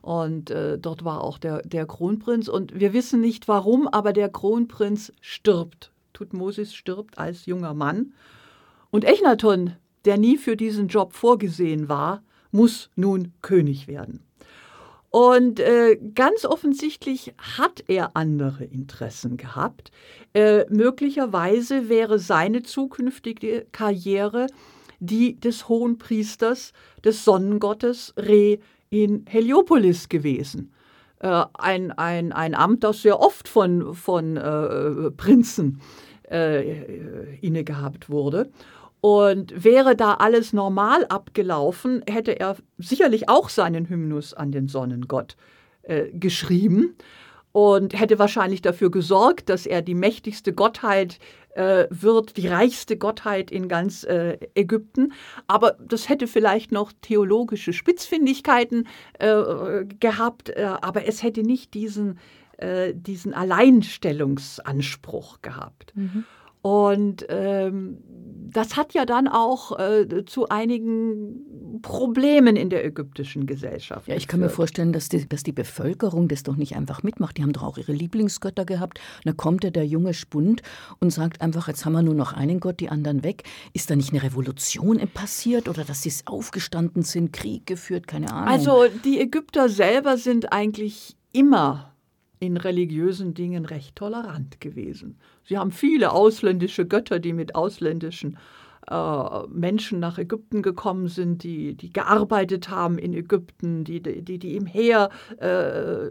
Und 0.00 0.50
äh, 0.50 0.78
dort 0.78 1.04
war 1.04 1.22
auch 1.22 1.38
der, 1.38 1.62
der 1.62 1.86
Kronprinz. 1.86 2.48
Und 2.48 2.78
wir 2.78 2.92
wissen 2.92 3.20
nicht 3.20 3.46
warum, 3.46 3.86
aber 3.86 4.12
der 4.12 4.28
Kronprinz 4.28 5.12
stirbt. 5.20 5.92
Tutmosis 6.12 6.74
stirbt 6.74 7.18
als 7.18 7.46
junger 7.46 7.74
Mann. 7.74 8.12
Und 8.90 9.04
Echnaton, 9.04 9.74
der 10.04 10.18
nie 10.18 10.38
für 10.38 10.56
diesen 10.56 10.88
Job 10.88 11.12
vorgesehen 11.12 11.88
war, 11.88 12.22
muss 12.50 12.90
nun 12.96 13.32
König 13.42 13.86
werden. 13.86 14.27
Und 15.10 15.58
äh, 15.58 15.98
ganz 16.14 16.44
offensichtlich 16.44 17.34
hat 17.38 17.84
er 17.88 18.14
andere 18.14 18.64
Interessen 18.64 19.36
gehabt. 19.36 19.90
Äh, 20.34 20.66
möglicherweise 20.68 21.88
wäre 21.88 22.18
seine 22.18 22.62
zukünftige 22.62 23.66
Karriere 23.72 24.48
die 25.00 25.38
des 25.38 25.68
Hohenpriesters 25.68 26.72
des 27.04 27.24
Sonnengottes 27.24 28.14
Re 28.16 28.58
in 28.90 29.24
Heliopolis 29.28 30.08
gewesen. 30.08 30.72
Äh, 31.20 31.44
ein, 31.54 31.92
ein, 31.92 32.32
ein 32.32 32.54
Amt, 32.54 32.84
das 32.84 33.02
sehr 33.02 33.20
oft 33.20 33.48
von, 33.48 33.94
von 33.94 34.36
äh, 34.36 35.10
Prinzen 35.12 35.80
äh, 36.30 37.36
inne 37.40 37.64
gehabt 37.64 38.10
wurde. 38.10 38.50
Und 39.00 39.64
wäre 39.64 39.94
da 39.94 40.14
alles 40.14 40.52
normal 40.52 41.06
abgelaufen, 41.06 42.02
hätte 42.08 42.40
er 42.40 42.56
sicherlich 42.78 43.28
auch 43.28 43.48
seinen 43.48 43.88
Hymnus 43.88 44.34
an 44.34 44.50
den 44.50 44.66
Sonnengott 44.66 45.36
äh, 45.82 46.08
geschrieben 46.12 46.96
und 47.52 47.98
hätte 47.98 48.18
wahrscheinlich 48.18 48.62
dafür 48.62 48.90
gesorgt, 48.90 49.48
dass 49.48 49.66
er 49.66 49.82
die 49.82 49.94
mächtigste 49.94 50.52
Gottheit 50.52 51.18
äh, 51.54 51.86
wird, 51.90 52.36
die 52.36 52.46
reichste 52.46 52.96
Gottheit 52.96 53.50
in 53.50 53.68
ganz 53.68 54.04
äh, 54.04 54.38
Ägypten. 54.54 55.12
Aber 55.46 55.76
das 55.80 56.08
hätte 56.08 56.26
vielleicht 56.26 56.72
noch 56.72 56.92
theologische 57.02 57.72
Spitzfindigkeiten 57.72 58.86
äh, 59.18 59.84
gehabt, 59.98 60.50
äh, 60.50 60.74
aber 60.80 61.06
es 61.06 61.22
hätte 61.22 61.42
nicht 61.42 61.74
diesen, 61.74 62.18
äh, 62.58 62.92
diesen 62.94 63.34
Alleinstellungsanspruch 63.34 65.42
gehabt. 65.42 65.92
Mhm. 65.96 66.24
Und 66.68 67.24
ähm, 67.30 67.96
das 68.52 68.76
hat 68.76 68.92
ja 68.92 69.06
dann 69.06 69.26
auch 69.26 69.78
äh, 69.78 70.24
zu 70.26 70.50
einigen 70.50 71.80
Problemen 71.80 72.56
in 72.56 72.68
der 72.68 72.84
ägyptischen 72.84 73.46
Gesellschaft. 73.46 74.06
Ja, 74.06 74.16
ich 74.16 74.28
kann 74.28 74.40
mir 74.40 74.50
vorstellen, 74.50 74.92
dass 74.92 75.08
die, 75.08 75.26
dass 75.26 75.42
die 75.42 75.52
Bevölkerung 75.52 76.28
das 76.28 76.42
doch 76.42 76.56
nicht 76.56 76.76
einfach 76.76 77.02
mitmacht. 77.02 77.38
Die 77.38 77.42
haben 77.42 77.54
doch 77.54 77.62
auch 77.62 77.78
ihre 77.78 77.92
Lieblingsgötter 77.92 78.66
gehabt. 78.66 78.98
Und 78.98 79.26
dann 79.26 79.36
kommt 79.38 79.64
ja 79.64 79.70
der 79.70 79.86
junge 79.86 80.12
Spund 80.12 80.60
und 81.00 81.10
sagt 81.10 81.40
einfach, 81.40 81.68
jetzt 81.68 81.86
haben 81.86 81.94
wir 81.94 82.02
nur 82.02 82.14
noch 82.14 82.34
einen 82.34 82.60
Gott, 82.60 82.80
die 82.80 82.90
anderen 82.90 83.24
weg. 83.24 83.44
Ist 83.72 83.88
da 83.90 83.96
nicht 83.96 84.12
eine 84.12 84.22
Revolution 84.22 85.00
passiert 85.14 85.70
oder 85.70 85.84
dass 85.84 86.02
sie 86.02 86.12
aufgestanden 86.26 87.02
sind, 87.02 87.32
Krieg 87.32 87.64
geführt, 87.64 88.06
keine 88.06 88.30
Ahnung? 88.30 88.48
Also 88.48 88.84
die 89.04 89.20
Ägypter 89.20 89.70
selber 89.70 90.18
sind 90.18 90.52
eigentlich 90.52 91.16
immer 91.32 91.94
in 92.40 92.56
religiösen 92.56 93.34
Dingen 93.34 93.64
recht 93.64 93.96
tolerant 93.96 94.60
gewesen. 94.60 95.18
Sie 95.44 95.58
haben 95.58 95.70
viele 95.70 96.12
ausländische 96.12 96.86
Götter, 96.86 97.18
die 97.18 97.32
mit 97.32 97.54
ausländischen 97.54 98.36
äh, 98.90 99.46
Menschen 99.48 100.00
nach 100.00 100.18
Ägypten 100.18 100.62
gekommen 100.62 101.08
sind, 101.08 101.42
die, 101.42 101.74
die 101.74 101.92
gearbeitet 101.92 102.70
haben 102.70 102.96
in 102.96 103.12
Ägypten, 103.12 103.84
die, 103.84 104.00
die, 104.00 104.38
die 104.38 104.56
im 104.56 104.66
Heer 104.66 105.10
äh, 105.38 106.10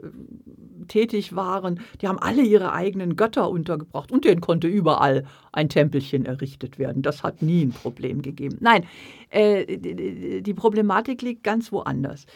tätig 0.87 1.35
waren. 1.35 1.79
Die 2.01 2.07
haben 2.07 2.19
alle 2.19 2.43
ihre 2.43 2.73
eigenen 2.73 3.15
Götter 3.15 3.49
untergebracht 3.49 4.11
und 4.11 4.25
denen 4.25 4.41
konnte 4.41 4.67
überall 4.67 5.25
ein 5.51 5.69
Tempelchen 5.69 6.25
errichtet 6.25 6.77
werden. 6.77 7.01
Das 7.01 7.23
hat 7.23 7.41
nie 7.41 7.65
ein 7.65 7.71
Problem 7.71 8.21
gegeben. 8.21 8.57
Nein, 8.59 8.85
äh, 9.29 9.77
die, 9.77 10.43
die 10.43 10.53
Problematik 10.53 11.21
liegt 11.23 11.43
ganz 11.43 11.71
woanders. 11.71 12.27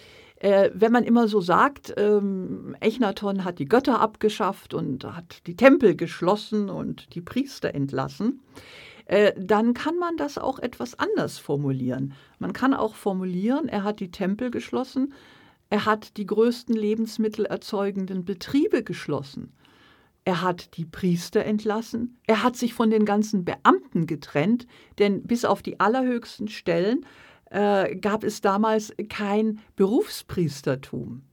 Äh, 0.41 0.71
wenn 0.73 0.91
man 0.91 1.03
immer 1.03 1.27
so 1.27 1.39
sagt, 1.39 1.93
ähm, 1.97 2.75
Echnaton 2.79 3.43
hat 3.43 3.59
die 3.59 3.67
Götter 3.67 4.01
abgeschafft 4.01 4.73
und 4.73 5.03
hat 5.03 5.45
die 5.45 5.55
Tempel 5.55 5.95
geschlossen 5.95 6.71
und 6.71 7.13
die 7.13 7.21
Priester 7.21 7.75
entlassen, 7.75 8.41
äh, 9.05 9.33
dann 9.37 9.75
kann 9.75 9.99
man 9.99 10.17
das 10.17 10.39
auch 10.39 10.57
etwas 10.57 10.97
anders 10.97 11.37
formulieren. 11.37 12.13
Man 12.39 12.53
kann 12.53 12.73
auch 12.73 12.95
formulieren, 12.95 13.69
er 13.69 13.83
hat 13.83 13.99
die 13.99 14.09
Tempel 14.09 14.49
geschlossen, 14.49 15.13
er 15.69 15.85
hat 15.85 16.17
die 16.17 16.25
größten 16.25 16.75
lebensmittelerzeugenden 16.75 18.25
Betriebe 18.25 18.83
geschlossen. 18.83 19.53
Er 20.25 20.41
hat 20.41 20.75
die 20.75 20.85
Priester 20.85 21.45
entlassen. 21.45 22.17
Er 22.25 22.41
hat 22.41 22.55
sich 22.55 22.73
von 22.73 22.89
den 22.89 23.05
ganzen 23.05 23.45
Beamten 23.45 24.07
getrennt, 24.07 24.65
denn 24.97 25.21
bis 25.21 25.45
auf 25.45 25.61
die 25.61 25.79
allerhöchsten 25.79 26.47
Stellen 26.47 27.05
äh, 27.51 27.95
gab 27.95 28.23
es 28.23 28.41
damals 28.41 28.93
kein 29.09 29.59
Berufspriestertum. 29.75 31.23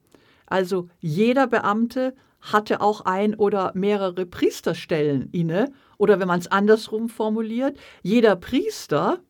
Also 0.46 0.88
jeder 1.00 1.46
Beamte 1.46 2.14
hatte 2.40 2.80
auch 2.80 3.02
ein 3.02 3.34
oder 3.34 3.72
mehrere 3.74 4.26
Priesterstellen 4.26 5.28
inne. 5.32 5.72
Oder 5.96 6.20
wenn 6.20 6.28
man 6.28 6.40
es 6.40 6.46
andersrum 6.46 7.08
formuliert, 7.08 7.78
jeder 8.02 8.36
Priester 8.36 9.20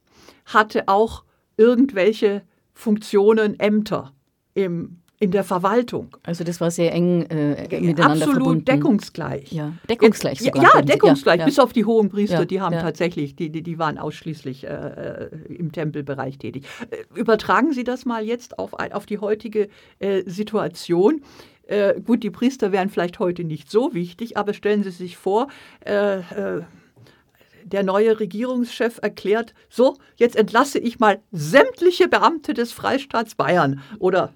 hatte 0.44 0.88
auch 0.88 1.24
irgendwelche 1.56 2.42
Funktionen, 2.74 3.58
Ämter 3.58 4.12
im 4.54 5.02
in 5.20 5.32
der 5.32 5.42
Verwaltung. 5.42 6.16
Also 6.22 6.44
das 6.44 6.60
war 6.60 6.70
sehr 6.70 6.92
eng 6.92 7.22
äh, 7.22 7.62
miteinander 7.80 8.04
Absolut 8.04 8.34
verbunden. 8.34 8.64
deckungsgleich. 8.64 9.52
Ja, 9.52 9.72
deckungsgleich 9.88 10.40
sogar. 10.40 10.62
Ja, 10.62 10.82
deckungsgleich, 10.82 11.40
ja, 11.40 11.44
bis 11.44 11.58
auf 11.58 11.72
die 11.72 11.84
hohen 11.84 12.08
Priester, 12.08 12.40
ja, 12.40 12.44
die 12.44 12.60
haben 12.60 12.76
tatsächlich, 12.76 13.34
die, 13.34 13.50
die, 13.50 13.78
waren 13.78 13.98
ausschließlich 13.98 14.64
äh, 14.64 14.68
äh, 14.68 15.30
im 15.48 15.72
Tempelbereich 15.72 16.38
tätig. 16.38 16.66
Äh, 16.90 17.18
übertragen 17.18 17.72
Sie 17.72 17.82
das 17.82 18.04
mal 18.04 18.24
jetzt 18.24 18.58
auf, 18.58 18.74
auf 18.74 19.06
die 19.06 19.18
heutige 19.18 19.68
äh, 19.98 20.22
Situation. 20.24 21.22
Äh, 21.66 22.00
gut, 22.00 22.22
die 22.22 22.30
Priester 22.30 22.70
wären 22.70 22.88
vielleicht 22.88 23.18
heute 23.18 23.42
nicht 23.42 23.70
so 23.70 23.94
wichtig, 23.94 24.36
aber 24.36 24.54
stellen 24.54 24.84
Sie 24.84 24.90
sich 24.90 25.16
vor, 25.16 25.48
der 25.84 27.82
neue 27.82 28.18
Regierungschef 28.18 28.98
erklärt, 29.02 29.52
so, 29.68 29.96
jetzt 30.16 30.36
entlasse 30.36 30.78
ich 30.78 30.98
mal 30.98 31.20
sämtliche 31.32 32.08
Beamte 32.08 32.54
des 32.54 32.72
Freistaats 32.72 33.34
Bayern 33.34 33.82
oder 33.98 34.32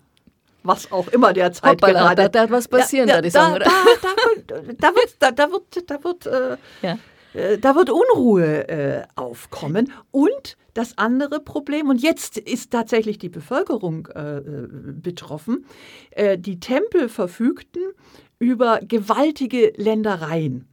was 0.62 0.90
auch 0.92 1.09
immer 1.09 1.33
derzeit 1.33 1.73
Hoppala, 1.73 2.14
gerade. 2.14 2.31
Da, 2.31 2.47
da 2.47 2.50
was 2.50 2.69
passieren, 2.69 3.09
ja, 3.09 3.16
da, 3.16 3.23
da, 3.23 3.31
sagen, 3.31 3.59
da, 3.64 3.71
da, 4.47 4.61
da, 4.78 4.95
wird, 4.95 5.16
da, 5.19 5.31
da 5.31 5.50
wird, 5.50 5.90
da 5.90 6.04
wird, 6.04 6.26
äh, 6.26 6.57
Ja. 6.83 6.99
äh, 7.35 7.59
da 7.59 7.75
wird 7.75 7.90
Unruhe 7.90 8.69
äh, 8.69 9.02
aufkommen. 9.16 9.92
Und 10.11 10.57
das 10.75 10.97
andere 10.97 11.40
Problem, 11.40 11.88
und 11.90 12.02
jetzt 12.02 12.38
ist 12.38 12.71
tatsächlich 12.71 13.19
die 13.19 13.28
Bevölkerung 13.28 14.09
äh, 14.14 14.38
äh, 14.38 14.69
betroffen, 15.02 15.66
die 16.38 16.61
Tempel 16.61 17.09
verfügten 17.09 17.83
über 18.38 18.81
gewaltige 18.81 19.73
Ländereien. 19.76 20.66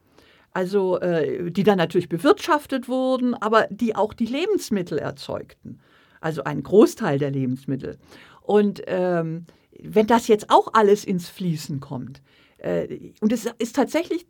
Also 0.52 1.00
die 1.00 1.64
dann 1.64 1.78
natürlich 1.78 2.10
bewirtschaftet 2.10 2.88
wurden, 2.90 3.36
aber 3.36 3.68
die 3.70 3.96
auch 3.96 4.14
die 4.14 4.26
Lebensmittel 4.26 4.98
erzeugten. 4.98 5.80
Also 6.22 6.44
ein 6.44 6.64
Großteil 6.64 7.20
der 7.20 7.32
Lebensmittel. 7.32 7.98
Und 8.42 8.82
ähm, 8.88 9.46
wenn 9.84 10.08
das 10.08 10.28
jetzt 10.28 10.50
auch 10.50 10.74
alles 10.74 11.04
ins 11.04 11.30
Fließen 11.30 11.80
kommt, 11.80 12.22
äh, 12.60 13.12
und 13.22 13.32
es 13.32 13.46
ist 13.58 13.76
tatsächlich, 13.76 14.26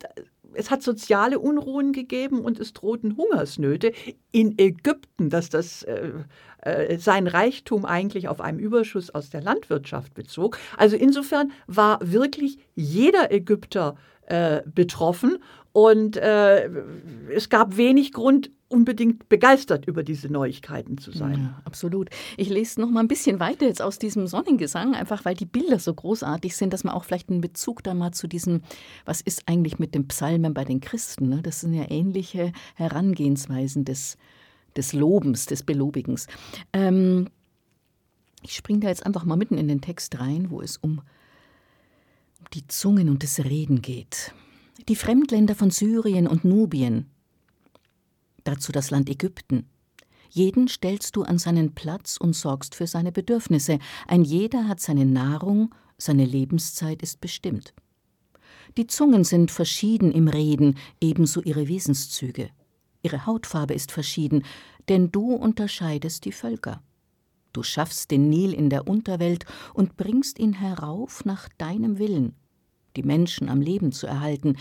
es 0.54 0.70
hat 0.70 0.82
soziale 0.82 1.38
Unruhen 1.38 1.92
gegeben 1.92 2.40
und 2.40 2.58
es 2.58 2.72
drohten 2.72 3.16
Hungersnöte 3.16 3.92
in 4.32 4.58
Ägypten, 4.58 5.30
dass 5.30 5.48
das 5.50 5.82
äh, 5.82 6.12
äh, 6.62 6.98
sein 6.98 7.26
Reichtum 7.26 7.84
eigentlich 7.84 8.28
auf 8.28 8.40
einem 8.40 8.58
Überschuss 8.58 9.10
aus 9.10 9.30
der 9.30 9.42
Landwirtschaft 9.42 10.14
bezog. 10.14 10.58
Also 10.76 10.96
insofern 10.96 11.52
war 11.66 11.98
wirklich 12.02 12.58
jeder 12.74 13.32
Ägypter 13.32 13.96
äh, 14.26 14.62
betroffen 14.66 15.38
und 15.72 16.16
äh, 16.16 16.68
es 17.34 17.48
gab 17.48 17.76
wenig 17.76 18.12
Grund, 18.12 18.50
unbedingt 18.70 19.28
begeistert 19.28 19.86
über 19.86 20.04
diese 20.04 20.28
Neuigkeiten 20.28 20.96
zu 20.96 21.10
sein. 21.10 21.42
Ja, 21.42 21.62
absolut. 21.64 22.08
Ich 22.36 22.48
lese 22.48 22.80
noch 22.80 22.88
mal 22.88 23.00
ein 23.00 23.08
bisschen 23.08 23.40
weiter 23.40 23.66
jetzt 23.66 23.82
aus 23.82 23.98
diesem 23.98 24.28
Sonnengesang, 24.28 24.94
einfach 24.94 25.24
weil 25.24 25.34
die 25.34 25.44
Bilder 25.44 25.80
so 25.80 25.92
großartig 25.92 26.56
sind, 26.56 26.72
dass 26.72 26.84
man 26.84 26.94
auch 26.94 27.04
vielleicht 27.04 27.30
einen 27.30 27.40
Bezug 27.40 27.82
da 27.82 27.94
mal 27.94 28.12
zu 28.12 28.28
diesem, 28.28 28.62
was 29.04 29.20
ist 29.20 29.42
eigentlich 29.46 29.80
mit 29.80 29.94
den 29.94 30.06
Psalmen 30.06 30.54
bei 30.54 30.64
den 30.64 30.80
Christen? 30.80 31.28
Ne? 31.28 31.42
Das 31.42 31.60
sind 31.60 31.74
ja 31.74 31.90
ähnliche 31.90 32.52
Herangehensweisen 32.76 33.84
des, 33.84 34.16
des 34.76 34.92
Lobens, 34.92 35.46
des 35.46 35.64
Belobigens. 35.64 36.28
Ähm, 36.72 37.26
ich 38.42 38.54
springe 38.54 38.80
da 38.80 38.88
jetzt 38.88 39.04
einfach 39.04 39.24
mal 39.24 39.36
mitten 39.36 39.58
in 39.58 39.66
den 39.66 39.80
Text 39.80 40.20
rein, 40.20 40.50
wo 40.50 40.62
es 40.62 40.76
um, 40.76 40.98
um 42.38 42.46
die 42.54 42.68
Zungen 42.68 43.08
und 43.08 43.24
das 43.24 43.40
Reden 43.40 43.82
geht. 43.82 44.32
Die 44.88 44.96
Fremdländer 44.96 45.56
von 45.56 45.70
Syrien 45.70 46.28
und 46.28 46.44
Nubien, 46.44 47.06
dazu 48.50 48.72
das 48.72 48.90
Land 48.90 49.08
Ägypten. 49.08 49.68
Jeden 50.30 50.68
stellst 50.68 51.16
du 51.16 51.22
an 51.22 51.38
seinen 51.38 51.74
Platz 51.74 52.16
und 52.16 52.34
sorgst 52.34 52.74
für 52.74 52.86
seine 52.86 53.12
Bedürfnisse. 53.12 53.78
Ein 54.06 54.22
jeder 54.22 54.68
hat 54.68 54.80
seine 54.80 55.06
Nahrung, 55.06 55.74
seine 55.98 56.24
Lebenszeit 56.24 57.02
ist 57.02 57.20
bestimmt. 57.20 57.74
Die 58.76 58.86
Zungen 58.86 59.24
sind 59.24 59.50
verschieden 59.50 60.12
im 60.12 60.28
Reden, 60.28 60.78
ebenso 61.00 61.42
ihre 61.42 61.68
Wesenszüge. 61.68 62.50
Ihre 63.02 63.26
Hautfarbe 63.26 63.74
ist 63.74 63.90
verschieden, 63.90 64.44
denn 64.88 65.10
du 65.10 65.32
unterscheidest 65.34 66.24
die 66.24 66.32
Völker. 66.32 66.82
Du 67.52 67.62
schaffst 67.64 68.10
den 68.10 68.28
Nil 68.28 68.52
in 68.52 68.70
der 68.70 68.86
Unterwelt 68.86 69.44
und 69.74 69.96
bringst 69.96 70.38
ihn 70.38 70.52
herauf 70.52 71.24
nach 71.24 71.48
deinem 71.58 71.98
Willen, 71.98 72.36
die 72.96 73.02
Menschen 73.02 73.48
am 73.48 73.60
Leben 73.60 73.90
zu 73.90 74.06
erhalten, 74.06 74.56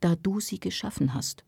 da 0.00 0.14
du 0.14 0.38
sie 0.38 0.60
geschaffen 0.60 1.14
hast. 1.14 1.44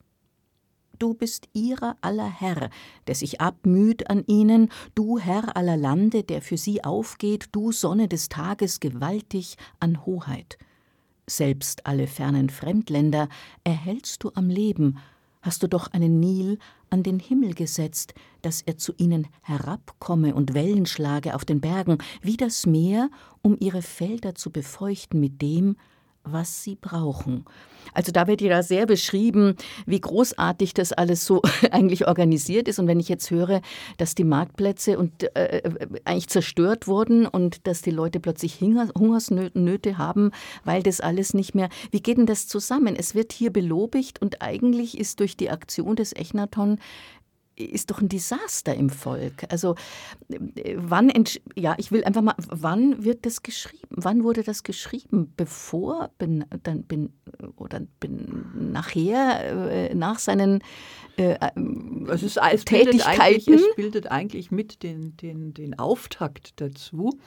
Du 1.00 1.14
bist 1.14 1.48
ihrer 1.54 1.96
aller 2.02 2.28
Herr, 2.28 2.68
der 3.06 3.14
sich 3.14 3.40
abmüht 3.40 4.10
an 4.10 4.22
ihnen, 4.26 4.68
du 4.94 5.18
Herr 5.18 5.56
aller 5.56 5.78
Lande, 5.78 6.22
der 6.24 6.42
für 6.42 6.58
sie 6.58 6.84
aufgeht, 6.84 7.48
du 7.52 7.72
Sonne 7.72 8.06
des 8.06 8.28
Tages 8.28 8.80
gewaltig 8.80 9.56
an 9.80 10.04
Hoheit. 10.04 10.58
Selbst 11.26 11.86
alle 11.86 12.06
fernen 12.06 12.50
Fremdländer 12.50 13.30
erhältst 13.64 14.24
du 14.24 14.30
am 14.34 14.50
Leben, 14.50 14.98
hast 15.40 15.62
du 15.62 15.68
doch 15.68 15.90
einen 15.90 16.20
Nil 16.20 16.58
an 16.90 17.02
den 17.02 17.18
Himmel 17.18 17.54
gesetzt, 17.54 18.12
dass 18.42 18.60
er 18.60 18.76
zu 18.76 18.92
ihnen 18.98 19.26
herabkomme 19.40 20.34
und 20.34 20.52
Wellen 20.52 20.84
schlage 20.84 21.34
auf 21.34 21.46
den 21.46 21.62
Bergen, 21.62 21.96
wie 22.20 22.36
das 22.36 22.66
Meer, 22.66 23.08
um 23.40 23.56
ihre 23.58 23.80
Felder 23.80 24.34
zu 24.34 24.50
befeuchten 24.50 25.18
mit 25.18 25.40
dem, 25.40 25.76
was 26.24 26.62
sie 26.62 26.76
brauchen. 26.76 27.44
Also 27.94 28.12
da 28.12 28.26
wird 28.26 28.40
ja 28.40 28.62
sehr 28.62 28.86
beschrieben, 28.86 29.56
wie 29.86 30.00
großartig 30.00 30.74
das 30.74 30.92
alles 30.92 31.24
so 31.24 31.42
eigentlich 31.70 32.06
organisiert 32.06 32.68
ist. 32.68 32.78
Und 32.78 32.86
wenn 32.86 33.00
ich 33.00 33.08
jetzt 33.08 33.30
höre, 33.30 33.62
dass 33.96 34.14
die 34.14 34.24
Marktplätze 34.24 34.98
und 34.98 35.34
äh, 35.36 35.62
eigentlich 36.04 36.28
zerstört 36.28 36.86
wurden 36.86 37.26
und 37.26 37.66
dass 37.66 37.82
die 37.82 37.90
Leute 37.90 38.20
plötzlich 38.20 38.60
Hunger, 38.60 38.88
Hungersnöte 38.96 39.98
haben, 39.98 40.30
weil 40.64 40.82
das 40.82 41.00
alles 41.00 41.34
nicht 41.34 41.54
mehr. 41.54 41.68
Wie 41.90 42.02
geht 42.02 42.18
denn 42.18 42.26
das 42.26 42.46
zusammen? 42.46 42.96
Es 42.96 43.14
wird 43.14 43.32
hier 43.32 43.52
belobigt 43.52 44.20
und 44.20 44.42
eigentlich 44.42 44.98
ist 44.98 45.20
durch 45.20 45.36
die 45.36 45.50
Aktion 45.50 45.96
des 45.96 46.12
Echnaton 46.12 46.78
ist 47.64 47.90
doch 47.90 48.00
ein 48.00 48.08
Desaster 48.08 48.74
im 48.74 48.90
Volk. 48.90 49.44
Also 49.50 49.74
äh, 50.28 50.76
wann, 50.76 51.12
ja, 51.54 51.74
ich 51.78 51.92
will 51.92 52.04
einfach 52.04 52.22
mal, 52.22 52.34
wann 52.48 53.04
wird 53.04 53.26
das 53.26 53.42
geschrieben? 53.42 53.86
Wann 53.90 54.24
wurde 54.24 54.42
das 54.42 54.62
geschrieben? 54.62 55.32
Bevor, 55.36 56.10
bin, 56.18 56.44
dann 56.62 56.84
bin, 56.84 57.12
oder 57.56 57.80
bin 58.00 58.72
nachher, 58.72 59.70
äh, 59.70 59.94
nach 59.94 60.18
seinen 60.18 60.62
äh, 61.16 61.36
es 62.08 62.22
ist, 62.22 62.38
es 62.38 62.64
Tätigkeiten? 62.64 63.54
es 63.54 63.74
bildet 63.76 64.10
eigentlich 64.10 64.50
mit 64.50 64.82
den, 64.82 65.16
den, 65.16 65.54
den 65.54 65.78
Auftakt 65.78 66.60
dazu. 66.60 67.18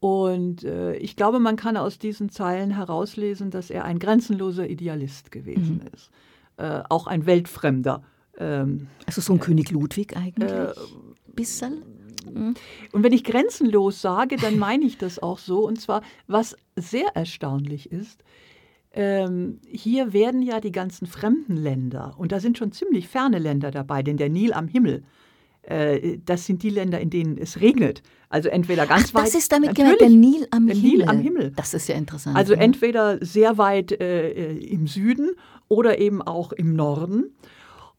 Und 0.00 0.64
äh, 0.64 0.96
ich 0.96 1.14
glaube, 1.14 1.40
man 1.40 1.56
kann 1.56 1.76
aus 1.76 1.98
diesen 1.98 2.30
Zeilen 2.30 2.70
herauslesen, 2.70 3.50
dass 3.50 3.68
er 3.68 3.84
ein 3.84 3.98
grenzenloser 3.98 4.68
Idealist 4.68 5.30
gewesen 5.30 5.82
mhm. 5.82 5.90
ist. 5.94 6.10
Äh, 6.56 6.82
auch 6.88 7.06
ein 7.06 7.26
Weltfremder 7.26 8.02
ähm, 8.38 8.88
also 9.06 9.20
so 9.20 9.32
ein 9.32 9.38
äh, 9.38 9.42
König 9.42 9.70
Ludwig 9.70 10.16
eigentlich? 10.16 10.50
Äh, 10.50 10.72
Bissel? 11.34 11.82
Mhm. 12.32 12.54
Und 12.92 13.02
wenn 13.02 13.12
ich 13.12 13.24
grenzenlos 13.24 14.00
sage, 14.00 14.36
dann 14.36 14.58
meine 14.58 14.84
ich 14.84 14.98
das 14.98 15.18
auch 15.18 15.38
so. 15.38 15.66
Und 15.66 15.80
zwar, 15.80 16.02
was 16.26 16.56
sehr 16.76 17.08
erstaunlich 17.14 17.90
ist, 17.90 18.22
ähm, 18.92 19.60
hier 19.68 20.12
werden 20.12 20.42
ja 20.42 20.60
die 20.60 20.72
ganzen 20.72 21.06
fremden 21.06 21.56
Länder, 21.56 22.14
und 22.18 22.32
da 22.32 22.40
sind 22.40 22.58
schon 22.58 22.72
ziemlich 22.72 23.06
ferne 23.06 23.38
Länder 23.38 23.70
dabei, 23.70 24.02
denn 24.02 24.16
der 24.16 24.28
Nil 24.28 24.52
am 24.52 24.66
Himmel, 24.66 25.04
äh, 25.62 26.18
das 26.24 26.46
sind 26.46 26.62
die 26.62 26.70
Länder, 26.70 27.00
in 27.00 27.10
denen 27.10 27.38
es 27.38 27.60
regnet. 27.60 28.02
Also 28.28 28.48
entweder 28.48 28.86
ganz 28.86 29.10
Ach, 29.10 29.14
weit. 29.14 29.26
Das 29.26 29.34
ist 29.34 29.52
damit 29.52 29.74
gemeint, 29.74 30.00
der 30.00 30.08
Nil 30.08 30.46
am 30.50 30.66
der 30.66 30.76
Himmel. 30.76 30.90
Nil 30.90 31.08
am 31.08 31.20
Himmel. 31.20 31.52
Das 31.54 31.74
ist 31.74 31.88
ja 31.88 31.96
interessant. 31.96 32.36
Also 32.36 32.54
ja. 32.54 32.60
entweder 32.60 33.24
sehr 33.24 33.58
weit 33.58 33.92
äh, 33.92 34.30
äh 34.30 34.72
im 34.72 34.86
Süden 34.86 35.30
oder 35.68 35.98
eben 35.98 36.22
auch 36.22 36.52
im 36.52 36.74
Norden. 36.74 37.34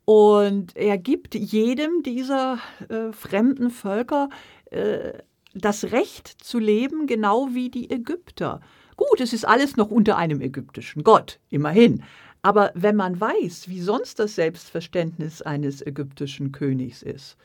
Und 0.05 0.75
er 0.75 0.97
gibt 0.97 1.35
jedem 1.35 2.03
dieser 2.03 2.59
äh, 2.89 3.11
fremden 3.11 3.69
Völker 3.69 4.29
äh, 4.71 5.13
das 5.53 5.91
Recht 5.91 6.27
zu 6.27 6.59
leben, 6.59 7.07
genau 7.07 7.49
wie 7.51 7.69
die 7.69 7.89
Ägypter. 7.91 8.61
Gut, 8.95 9.19
es 9.19 9.33
ist 9.33 9.45
alles 9.45 9.77
noch 9.77 9.89
unter 9.89 10.17
einem 10.17 10.41
ägyptischen 10.41 11.03
Gott, 11.03 11.39
immerhin. 11.49 12.03
Aber 12.41 12.71
wenn 12.73 12.95
man 12.95 13.19
weiß, 13.19 13.67
wie 13.67 13.81
sonst 13.81 14.19
das 14.19 14.35
Selbstverständnis 14.35 15.41
eines 15.41 15.85
ägyptischen 15.85 16.51
Königs 16.51 17.03
ist, 17.03 17.37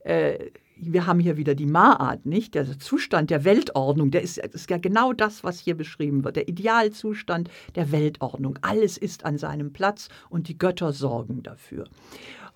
äh, 0.00 0.50
wir 0.80 1.06
haben 1.06 1.20
hier 1.20 1.36
wieder 1.36 1.54
die 1.54 1.66
Maat, 1.66 2.26
nicht? 2.26 2.54
Der 2.54 2.78
Zustand 2.78 3.30
der 3.30 3.44
Weltordnung, 3.44 4.10
der 4.10 4.22
ist, 4.22 4.38
ist, 4.38 4.70
ja 4.70 4.78
genau 4.78 5.12
das, 5.12 5.44
was 5.44 5.58
hier 5.58 5.76
beschrieben 5.76 6.24
wird. 6.24 6.36
Der 6.36 6.48
Idealzustand 6.48 7.50
der 7.74 7.92
Weltordnung. 7.92 8.58
Alles 8.62 8.96
ist 8.96 9.24
an 9.24 9.38
seinem 9.38 9.72
Platz 9.72 10.08
und 10.28 10.48
die 10.48 10.58
Götter 10.58 10.92
sorgen 10.92 11.42
dafür. 11.42 11.84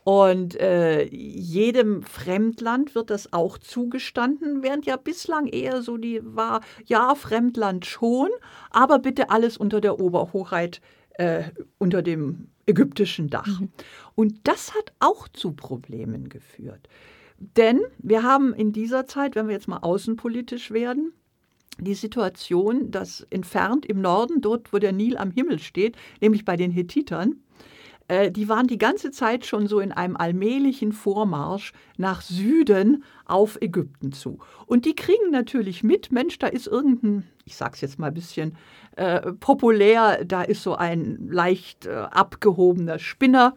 Und 0.05 0.59
äh, 0.61 1.05
jedem 1.05 2.03
Fremdland 2.03 2.95
wird 2.95 3.11
das 3.11 3.33
auch 3.33 3.57
zugestanden, 3.59 4.63
während 4.63 4.85
ja 4.85 4.97
bislang 4.97 5.47
eher 5.47 5.83
so 5.83 5.97
die 5.97 6.21
war, 6.25 6.61
ja, 6.85 7.15
Fremdland 7.15 7.87
schon, 7.87 8.29
aber 8.71 8.99
bitte 8.99 9.31
alles 9.31 9.57
unter 9.57 9.81
der 9.81 10.01
Oberhoheit, 10.01 10.81
äh, 11.13 11.45
unter 11.79 12.03
dem 12.03 12.49
ägyptischen 12.67 13.29
Dach. 13.29 13.61
Mhm. 13.61 13.71
Und 14.17 14.41
das 14.45 14.75
hat 14.75 14.93
auch 14.99 15.29
zu 15.29 15.53
Problemen 15.53 16.29
geführt. 16.29 16.89
Denn 17.57 17.81
wir 17.99 18.23
haben 18.23 18.55
in 18.55 18.73
dieser 18.73 19.07
Zeit, 19.07 19.35
wenn 19.35 19.49
wir 19.49 19.55
jetzt 19.55 19.69
mal 19.69 19.79
außenpolitisch 19.79 20.71
werden, 20.71 21.13
die 21.79 21.95
Situation, 21.95 22.91
dass 22.91 23.27
entfernt 23.31 23.87
im 23.87 24.01
Norden, 24.01 24.41
dort 24.41 24.73
wo 24.73 24.79
der 24.79 24.93
Nil 24.93 25.17
am 25.17 25.31
Himmel 25.31 25.59
steht, 25.59 25.97
nämlich 26.21 26.45
bei 26.45 26.57
den 26.57 26.71
Hethitern, 26.71 27.37
äh, 28.09 28.31
die 28.31 28.49
waren 28.49 28.67
die 28.67 28.79
ganze 28.79 29.11
Zeit 29.11 29.45
schon 29.45 29.67
so 29.67 29.81
in 29.81 29.91
einem 29.91 30.17
allmählichen 30.17 30.93
Vormarsch 30.93 31.73
nach 31.97 32.21
Süden 32.21 33.03
auf 33.25 33.61
Ägypten 33.61 34.13
zu. 34.13 34.39
Und 34.67 34.85
die 34.85 34.95
kriegen 34.95 35.31
natürlich 35.31 35.83
mit, 35.83 36.13
Mensch, 36.13 36.39
da 36.39 36.47
ist 36.47 36.67
irgendein, 36.67 37.25
ich 37.45 37.57
sag's 37.57 37.81
jetzt 37.81 37.99
mal 37.99 38.09
ein 38.09 38.15
bisschen 38.15 38.57
äh, 38.97 39.33
populär, 39.33 40.25
da 40.25 40.43
ist 40.43 40.63
so 40.63 40.75
ein 40.75 41.29
leicht 41.29 41.87
äh, 41.87 41.91
abgehobener 41.91 42.99
Spinner 42.99 43.55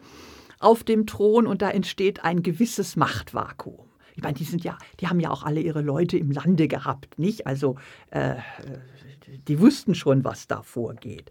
auf 0.58 0.84
dem 0.84 1.06
Thron 1.06 1.46
und 1.46 1.62
da 1.62 1.70
entsteht 1.70 2.24
ein 2.24 2.42
gewisses 2.42 2.96
Machtvakuum. 2.96 3.86
Ich 4.14 4.22
meine, 4.22 4.34
die 4.34 4.44
sind 4.44 4.64
ja, 4.64 4.78
die 5.00 5.08
haben 5.08 5.20
ja 5.20 5.30
auch 5.30 5.42
alle 5.42 5.60
ihre 5.60 5.82
Leute 5.82 6.16
im 6.16 6.30
Lande 6.30 6.68
gehabt, 6.68 7.18
nicht? 7.18 7.46
Also 7.46 7.76
äh, 8.10 8.36
die 9.46 9.60
wussten 9.60 9.94
schon, 9.94 10.24
was 10.24 10.46
da 10.46 10.62
vorgeht. 10.62 11.30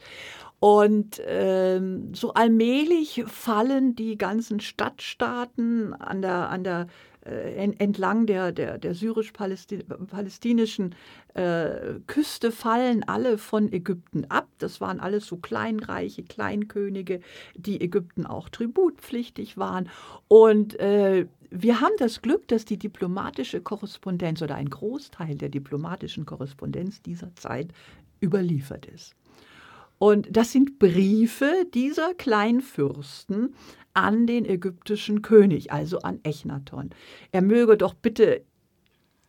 Und 0.59 1.21
ähm, 1.25 2.13
so 2.13 2.33
allmählich 2.33 3.23
fallen 3.27 3.95
die 3.95 4.17
ganzen 4.17 4.59
Stadtstaaten 4.59 5.93
an 5.93 6.21
der, 6.21 6.49
an 6.49 6.63
der 6.63 6.81
äh, 6.81 6.88
entlang 7.25 8.27
der, 8.27 8.51
der, 8.51 8.77
der 8.77 8.93
syrisch-palästinischen 8.93 10.95
äh, 11.33 11.99
Küste 12.05 12.51
fallen 12.51 13.03
alle 13.03 13.38
von 13.38 13.71
Ägypten 13.73 14.25
ab. 14.29 14.47
Das 14.59 14.79
waren 14.79 14.99
alles 14.99 15.25
so 15.25 15.38
Kleinreiche, 15.38 16.23
Kleinkönige, 16.23 17.21
die 17.55 17.81
Ägypten 17.81 18.25
auch 18.25 18.49
tributpflichtig 18.49 19.57
waren. 19.57 19.89
Und 20.27 20.79
äh, 20.79 21.25
wir 21.49 21.81
haben 21.81 21.95
das 21.97 22.21
Glück, 22.21 22.47
dass 22.47 22.65
die 22.65 22.77
diplomatische 22.77 23.61
Korrespondenz 23.61 24.41
oder 24.41 24.55
ein 24.55 24.69
Großteil 24.69 25.35
der 25.35 25.49
diplomatischen 25.49 26.25
Korrespondenz 26.25 27.01
dieser 27.01 27.33
Zeit 27.35 27.69
überliefert 28.21 28.85
ist. 28.85 29.15
Und 29.97 30.27
das 30.36 30.51
sind 30.51 30.79
Briefe 30.79 31.65
dieser 31.73 32.13
Kleinfürsten 32.13 33.55
an 33.93 34.27
den 34.27 34.45
ägyptischen 34.45 35.21
König, 35.21 35.71
also 35.71 35.99
an 35.99 36.19
Echnaton. 36.23 36.89
Er 37.31 37.41
möge 37.41 37.77
doch 37.77 37.93
bitte 37.93 38.43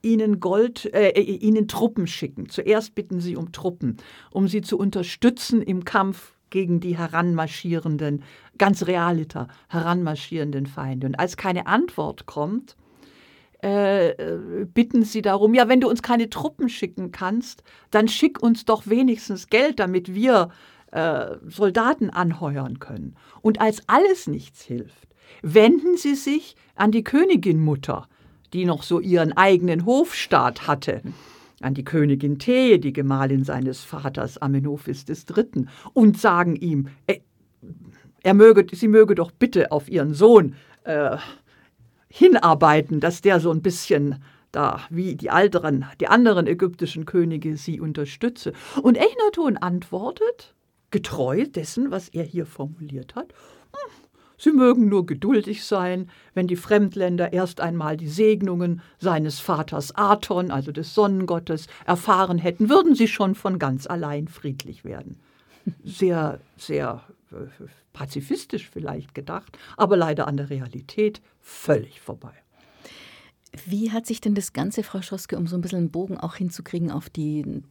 ihnen 0.03 0.41
Gold, 0.41 0.87
äh, 0.95 1.11
äh, 1.11 1.21
ihnen 1.21 1.69
Truppen 1.69 2.07
schicken. 2.07 2.49
Zuerst 2.49 2.95
bitten 2.95 3.21
sie 3.21 3.37
um 3.37 3.53
Truppen, 3.53 3.97
um 4.31 4.49
sie 4.49 4.61
zu 4.61 4.79
unterstützen 4.79 5.63
im 5.63 5.85
Kampf 5.85 6.37
gegen 6.51 6.81
die 6.81 6.97
heranmarschierenden, 6.97 8.23
ganz 8.57 8.87
realiter 8.87 9.49
heranmarschierenden 9.69 10.67
Feinde. 10.67 11.09
Und 11.09 11.19
als 11.19 11.37
keine 11.37 11.67
Antwort 11.67 12.27
kommt, 12.27 12.77
äh, 13.63 14.11
äh, 14.11 14.67
bitten 14.67 15.03
sie 15.03 15.23
darum, 15.23 15.55
ja, 15.55 15.69
wenn 15.69 15.81
du 15.81 15.89
uns 15.89 16.03
keine 16.03 16.29
Truppen 16.29 16.69
schicken 16.69 17.11
kannst, 17.11 17.63
dann 17.91 18.07
schick 18.07 18.43
uns 18.43 18.65
doch 18.65 18.87
wenigstens 18.87 19.49
Geld, 19.49 19.81
damit 19.81 20.15
wir 20.15 20.51
äh, 20.93 21.37
Soldaten 21.47 22.11
anheuern 22.11 22.79
können. 22.79 23.17
Und 23.41 23.61
als 23.61 23.83
alles 23.87 24.27
nichts 24.27 24.63
hilft, 24.63 25.09
wenden 25.43 25.97
sie 25.97 26.15
sich 26.15 26.55
an 26.75 26.93
die 26.93 27.05
Königinmutter, 27.05 28.09
die 28.53 28.67
noch 28.67 28.83
so 28.83 29.01
ihren 29.01 29.37
eigenen 29.37 29.87
Hofstaat 29.87 30.67
hatte, 30.67 31.03
an 31.61 31.75
die 31.75 31.85
Königin 31.85 32.39
Thee, 32.39 32.79
die 32.79 32.93
Gemahlin 32.93 33.45
seines 33.45 33.83
Vaters 33.83 34.39
Amenophis 34.39 35.07
III., 35.09 35.67
und 35.95 36.21
sagen 36.21 36.57
ihm, 36.57 36.89
er, 37.07 37.17
er 38.23 38.35
möge, 38.35 38.67
sie 38.77 38.89
möge 38.89 39.15
doch 39.15 39.31
bitte 39.31 39.73
auf 39.73 39.89
ihren 39.89 40.13
Sohn 40.13 40.55
äh, 40.85 41.17
hinarbeiten, 42.17 43.01
dass 43.01 43.21
der 43.21 43.41
so 43.41 43.51
ein 43.51 43.61
bisschen 43.61 44.23
da 44.51 44.81
wie 44.89 45.17
die 45.17 45.29
anderen, 45.29 45.85
die 46.01 46.09
anderen 46.09 46.47
ägyptischen 46.47 47.05
Könige 47.05 47.59
sie 47.59 47.79
unterstütze. 47.79 48.55
Und 48.83 48.97
Echnaton 48.97 49.59
antwortet, 49.59 50.55
getreu 50.91 51.45
dessen, 51.47 51.91
was 51.91 52.09
er 52.09 52.25
hier 52.25 52.47
formuliert 52.47 53.15
hat, 53.15 53.35
hm, 53.73 54.07
Sie 54.39 54.51
mögen 54.51 54.91
nur 54.91 55.07
geduldig 55.07 55.65
sein, 55.65 56.11
wenn 56.35 56.47
die 56.47 56.57
Fremdländer 56.57 57.33
erst 57.33 57.63
einmal 57.63 57.97
die 57.97 58.09
Segnungen 58.09 58.83
seines 58.99 59.41
Vaters 59.41 59.95
Aton, 59.97 60.51
also 60.51 60.73
des 60.73 60.95
Sonnengottes, 60.95 61.69
erfahren 61.87 62.37
hätten, 62.37 62.69
würden 62.69 62.95
sie 62.95 63.09
schon 63.09 63.35
von 63.35 63.59
ganz 63.59 63.87
allein 63.87 64.29
friedlich 64.29 64.85
werden. 64.85 65.19
Sehr, 65.85 66.39
sehr 66.59 67.03
äh, 67.33 67.65
pazifistisch 67.97 68.69
vielleicht 68.69 69.15
gedacht, 69.15 69.57
aber 69.79 69.97
leider 69.97 70.29
an 70.29 70.37
der 70.37 70.51
Realität 70.51 71.23
völlig 71.41 72.03
vorbei. 72.03 72.35
Wie 73.65 73.91
hat 73.91 74.05
sich 74.05 74.21
denn 74.21 74.35
das 74.35 74.53
Ganze, 74.53 74.83
Frau 74.83 75.01
Schoske, 75.01 75.39
um 75.39 75.47
so 75.47 75.57
ein 75.57 75.63
bisschen 75.63 75.79
einen 75.79 75.91
Bogen 75.91 76.19
auch 76.19 76.37
hinzukriegen 76.37 76.91
auf 76.91 77.09
die 77.09 77.63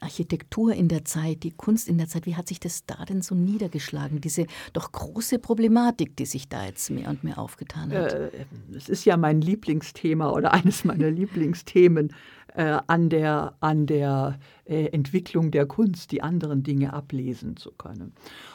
Architektur 0.00 0.72
in 0.72 0.88
der 0.88 1.04
Zeit, 1.04 1.42
die 1.42 1.52
Kunst 1.52 1.88
in 1.88 1.98
der 1.98 2.08
Zeit, 2.08 2.26
wie 2.26 2.36
hat 2.36 2.48
sich 2.48 2.60
das 2.60 2.86
da 2.86 3.04
denn 3.04 3.22
so 3.22 3.34
niedergeschlagen? 3.34 4.20
Diese 4.20 4.46
doch 4.72 4.92
große 4.92 5.38
Problematik, 5.38 6.16
die 6.16 6.26
sich 6.26 6.48
da 6.48 6.64
jetzt 6.64 6.90
mehr 6.90 7.08
und 7.08 7.24
mehr 7.24 7.38
aufgetan 7.38 7.92
hat. 7.92 8.12
Äh, 8.12 8.30
es 8.74 8.88
ist 8.88 9.04
ja 9.04 9.16
mein 9.16 9.40
Lieblingsthema 9.40 10.30
oder 10.30 10.52
eines 10.52 10.84
meiner 10.84 11.10
Lieblingsthemen 11.12 12.12
äh, 12.54 12.78
an 12.86 13.08
der, 13.08 13.54
an 13.60 13.86
der 13.86 14.38
äh, 14.64 14.86
Entwicklung 14.86 15.50
der 15.50 15.66
Kunst, 15.66 16.12
die 16.12 16.22
anderen 16.22 16.62
Dinge 16.62 16.92
ablesen 16.92 17.56
zu 17.56 17.72
können. 17.72 18.14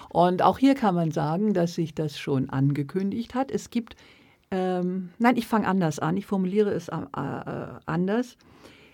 Und 0.10 0.42
auch 0.42 0.58
hier 0.58 0.76
kann 0.76 0.96
man 0.96 1.12
sagen, 1.12 1.54
dass 1.54 1.76
sich 1.76 1.94
das 1.94 2.18
schon 2.18 2.50
angekündigt 2.50 3.36
hat. 3.36 3.52
Es 3.52 3.70
gibt, 3.70 3.96
ähm, 4.52 5.10
nein, 5.20 5.38
ich 5.38 5.48
fange 5.48 5.68
anders 5.68 6.00
an, 6.00 6.18
ich 6.18 6.26
formuliere 6.26 6.72
es 6.72 6.88
äh, 6.88 6.96
äh, 6.96 7.68
anders. 7.86 8.38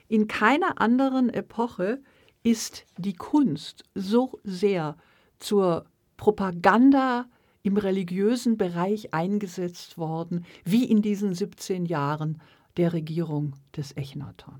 In 0.07 0.27
keiner 0.27 0.79
anderen 0.81 1.29
Epoche 1.29 2.01
ist 2.43 2.85
die 2.97 3.15
Kunst 3.15 3.83
so 3.95 4.39
sehr 4.43 4.97
zur 5.39 5.85
Propaganda 6.17 7.25
im 7.63 7.77
religiösen 7.77 8.57
Bereich 8.57 9.13
eingesetzt 9.13 9.97
worden, 9.97 10.45
wie 10.63 10.85
in 10.85 11.01
diesen 11.01 11.33
17 11.33 11.85
Jahren 11.85 12.41
der 12.77 12.93
Regierung 12.93 13.53
des 13.75 13.97
Echnaton. 13.97 14.59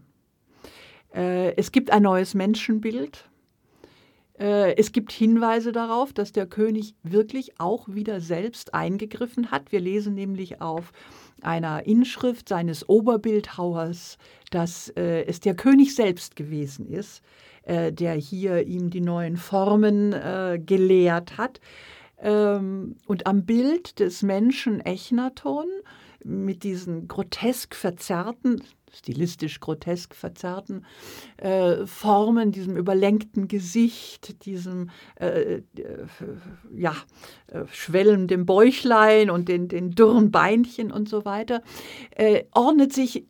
Äh, 1.14 1.56
es 1.56 1.72
gibt 1.72 1.92
ein 1.92 2.02
neues 2.02 2.34
Menschenbild, 2.34 3.30
es 4.38 4.92
gibt 4.92 5.14
Hinweise 5.14 5.72
darauf, 5.72 6.12
dass 6.12 6.34
der 6.34 6.46
König 6.46 6.96
wirklich 7.04 7.58
auch 7.58 7.88
wieder 7.88 8.20
selbst 8.20 8.74
eingegriffen 8.74 9.50
hat. 9.50 9.72
Wir 9.72 9.80
lesen 9.80 10.14
nämlich 10.14 10.60
auf 10.60 10.92
einer 11.42 11.86
Inschrift 11.86 12.50
seines 12.50 12.88
Oberbildhauers, 12.88 14.18
dass 14.52 14.90
äh, 14.90 15.24
es 15.26 15.40
der 15.40 15.56
König 15.56 15.96
selbst 15.96 16.36
gewesen 16.36 16.88
ist, 16.88 17.22
äh, 17.64 17.92
der 17.92 18.14
hier 18.14 18.66
ihm 18.66 18.90
die 18.90 19.02
neuen 19.02 19.38
Formen 19.38 20.14
äh, 20.14 20.60
gelehrt 20.64 21.38
hat. 21.38 21.60
Ähm, 22.20 22.96
und 23.06 23.28
am 23.28 23.46
Bild 23.46 24.00
des 24.00 24.24
Menschen 24.24 24.80
Echnaton 24.82 25.68
mit 26.24 26.64
diesen 26.64 27.08
grotesk 27.08 27.76
verzerrten, 27.76 28.64
stilistisch 28.96 29.60
grotesk 29.60 30.16
verzerrten 30.16 30.86
äh, 31.38 31.86
Formen, 31.86 32.52
diesem 32.52 32.78
überlenkten 32.78 33.48
Gesicht, 33.48 34.46
diesem 34.46 34.90
äh, 35.20 35.56
äh, 35.56 35.62
ja, 36.74 36.96
äh, 37.48 37.66
schwellenden 37.72 38.46
Bäuchlein 38.46 39.30
und 39.30 39.50
den, 39.50 39.68
den 39.68 39.92
dürren 39.92 40.32
Beinchen 40.32 40.92
und 40.92 41.10
so 41.10 41.26
weiter, 41.26 41.62
äh, 42.12 42.46
ordnet 42.54 42.94
sich 42.94 43.26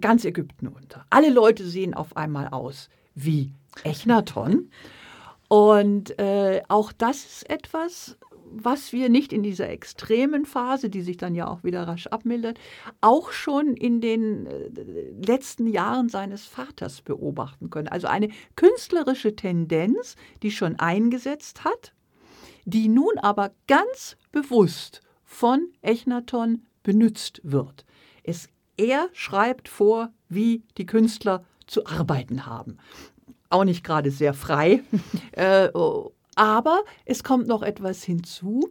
ganz 0.00 0.24
Ägypten 0.24 0.68
unter. 0.68 1.04
Alle 1.10 1.30
Leute 1.30 1.66
sehen 1.66 1.94
auf 1.94 2.16
einmal 2.16 2.48
aus 2.48 2.88
wie 3.14 3.52
Echnaton. 3.84 4.70
Und 5.48 6.18
äh, 6.18 6.62
auch 6.68 6.92
das 6.92 7.24
ist 7.24 7.50
etwas, 7.50 8.17
was 8.52 8.92
wir 8.92 9.08
nicht 9.08 9.32
in 9.32 9.42
dieser 9.42 9.68
extremen 9.68 10.44
Phase, 10.46 10.90
die 10.90 11.02
sich 11.02 11.16
dann 11.16 11.34
ja 11.34 11.48
auch 11.48 11.64
wieder 11.64 11.86
rasch 11.86 12.06
abmildert, 12.08 12.58
auch 13.00 13.32
schon 13.32 13.74
in 13.74 14.00
den 14.00 14.46
äh, 14.46 14.70
letzten 15.24 15.66
Jahren 15.66 16.08
seines 16.08 16.44
Vaters 16.44 17.02
beobachten 17.02 17.70
können. 17.70 17.88
Also 17.88 18.06
eine 18.06 18.28
künstlerische 18.56 19.36
Tendenz, 19.36 20.16
die 20.42 20.50
schon 20.50 20.78
eingesetzt 20.78 21.64
hat, 21.64 21.92
die 22.64 22.88
nun 22.88 23.18
aber 23.18 23.52
ganz 23.66 24.16
bewusst 24.32 25.00
von 25.24 25.68
Echnaton 25.82 26.64
benutzt 26.82 27.40
wird. 27.44 27.84
Es, 28.22 28.48
er 28.76 29.08
schreibt 29.12 29.68
vor, 29.68 30.12
wie 30.28 30.62
die 30.76 30.86
Künstler 30.86 31.44
zu 31.66 31.86
arbeiten 31.86 32.46
haben. 32.46 32.78
Auch 33.50 33.64
nicht 33.64 33.84
gerade 33.84 34.10
sehr 34.10 34.34
frei. 34.34 34.82
äh, 35.32 35.68
aber 36.38 36.84
es 37.04 37.24
kommt 37.24 37.48
noch 37.48 37.62
etwas 37.62 38.04
hinzu. 38.04 38.70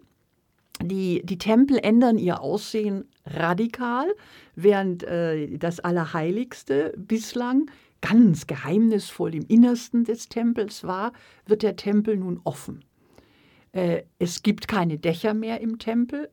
Die, 0.81 1.21
die 1.25 1.37
Tempel 1.37 1.79
ändern 1.79 2.17
ihr 2.17 2.41
Aussehen 2.41 3.05
radikal, 3.25 4.07
während 4.55 5.03
äh, 5.03 5.57
das 5.57 5.79
Allerheiligste 5.79 6.93
bislang 6.97 7.69
ganz 7.99 8.47
geheimnisvoll 8.47 9.35
im 9.35 9.45
Innersten 9.47 10.05
des 10.05 10.29
Tempels 10.29 10.83
war, 10.83 11.13
wird 11.45 11.63
der 11.63 11.75
Tempel 11.75 12.15
nun 12.15 12.39
offen. 12.43 12.85
Äh, 13.71 14.03
es 14.19 14.43
gibt 14.43 14.67
keine 14.67 14.97
Dächer 14.97 15.33
mehr 15.33 15.59
im 15.61 15.79
Tempel. 15.79 16.29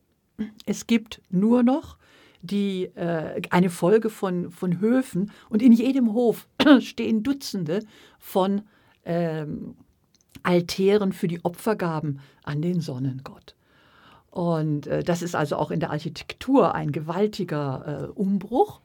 Es 0.65 0.87
gibt 0.87 1.21
nur 1.29 1.63
noch 1.63 1.97
die, 2.41 2.85
äh, 2.95 3.41
eine 3.49 3.69
Folge 3.69 4.09
von, 4.09 4.51
von 4.51 4.79
Höfen 4.79 5.31
und 5.49 5.61
in 5.61 5.71
jedem 5.71 6.13
Hof 6.13 6.47
stehen 6.79 7.23
Dutzende 7.23 7.83
von 8.19 8.61
ähm, 9.05 9.75
Altären 10.43 11.11
für 11.11 11.27
die 11.27 11.43
Opfergaben 11.43 12.19
an 12.43 12.61
den 12.61 12.81
Sonnengott. 12.81 13.55
Und 14.31 14.87
äh, 14.87 15.03
das 15.03 15.21
ist 15.21 15.35
also 15.35 15.55
auch 15.55 15.71
in 15.71 15.79
der 15.79 15.91
Architektur 15.91 16.75
ein 16.75 16.91
gewaltiger 16.91 18.09
äh, 18.09 18.19
Umbruch. 18.19 18.81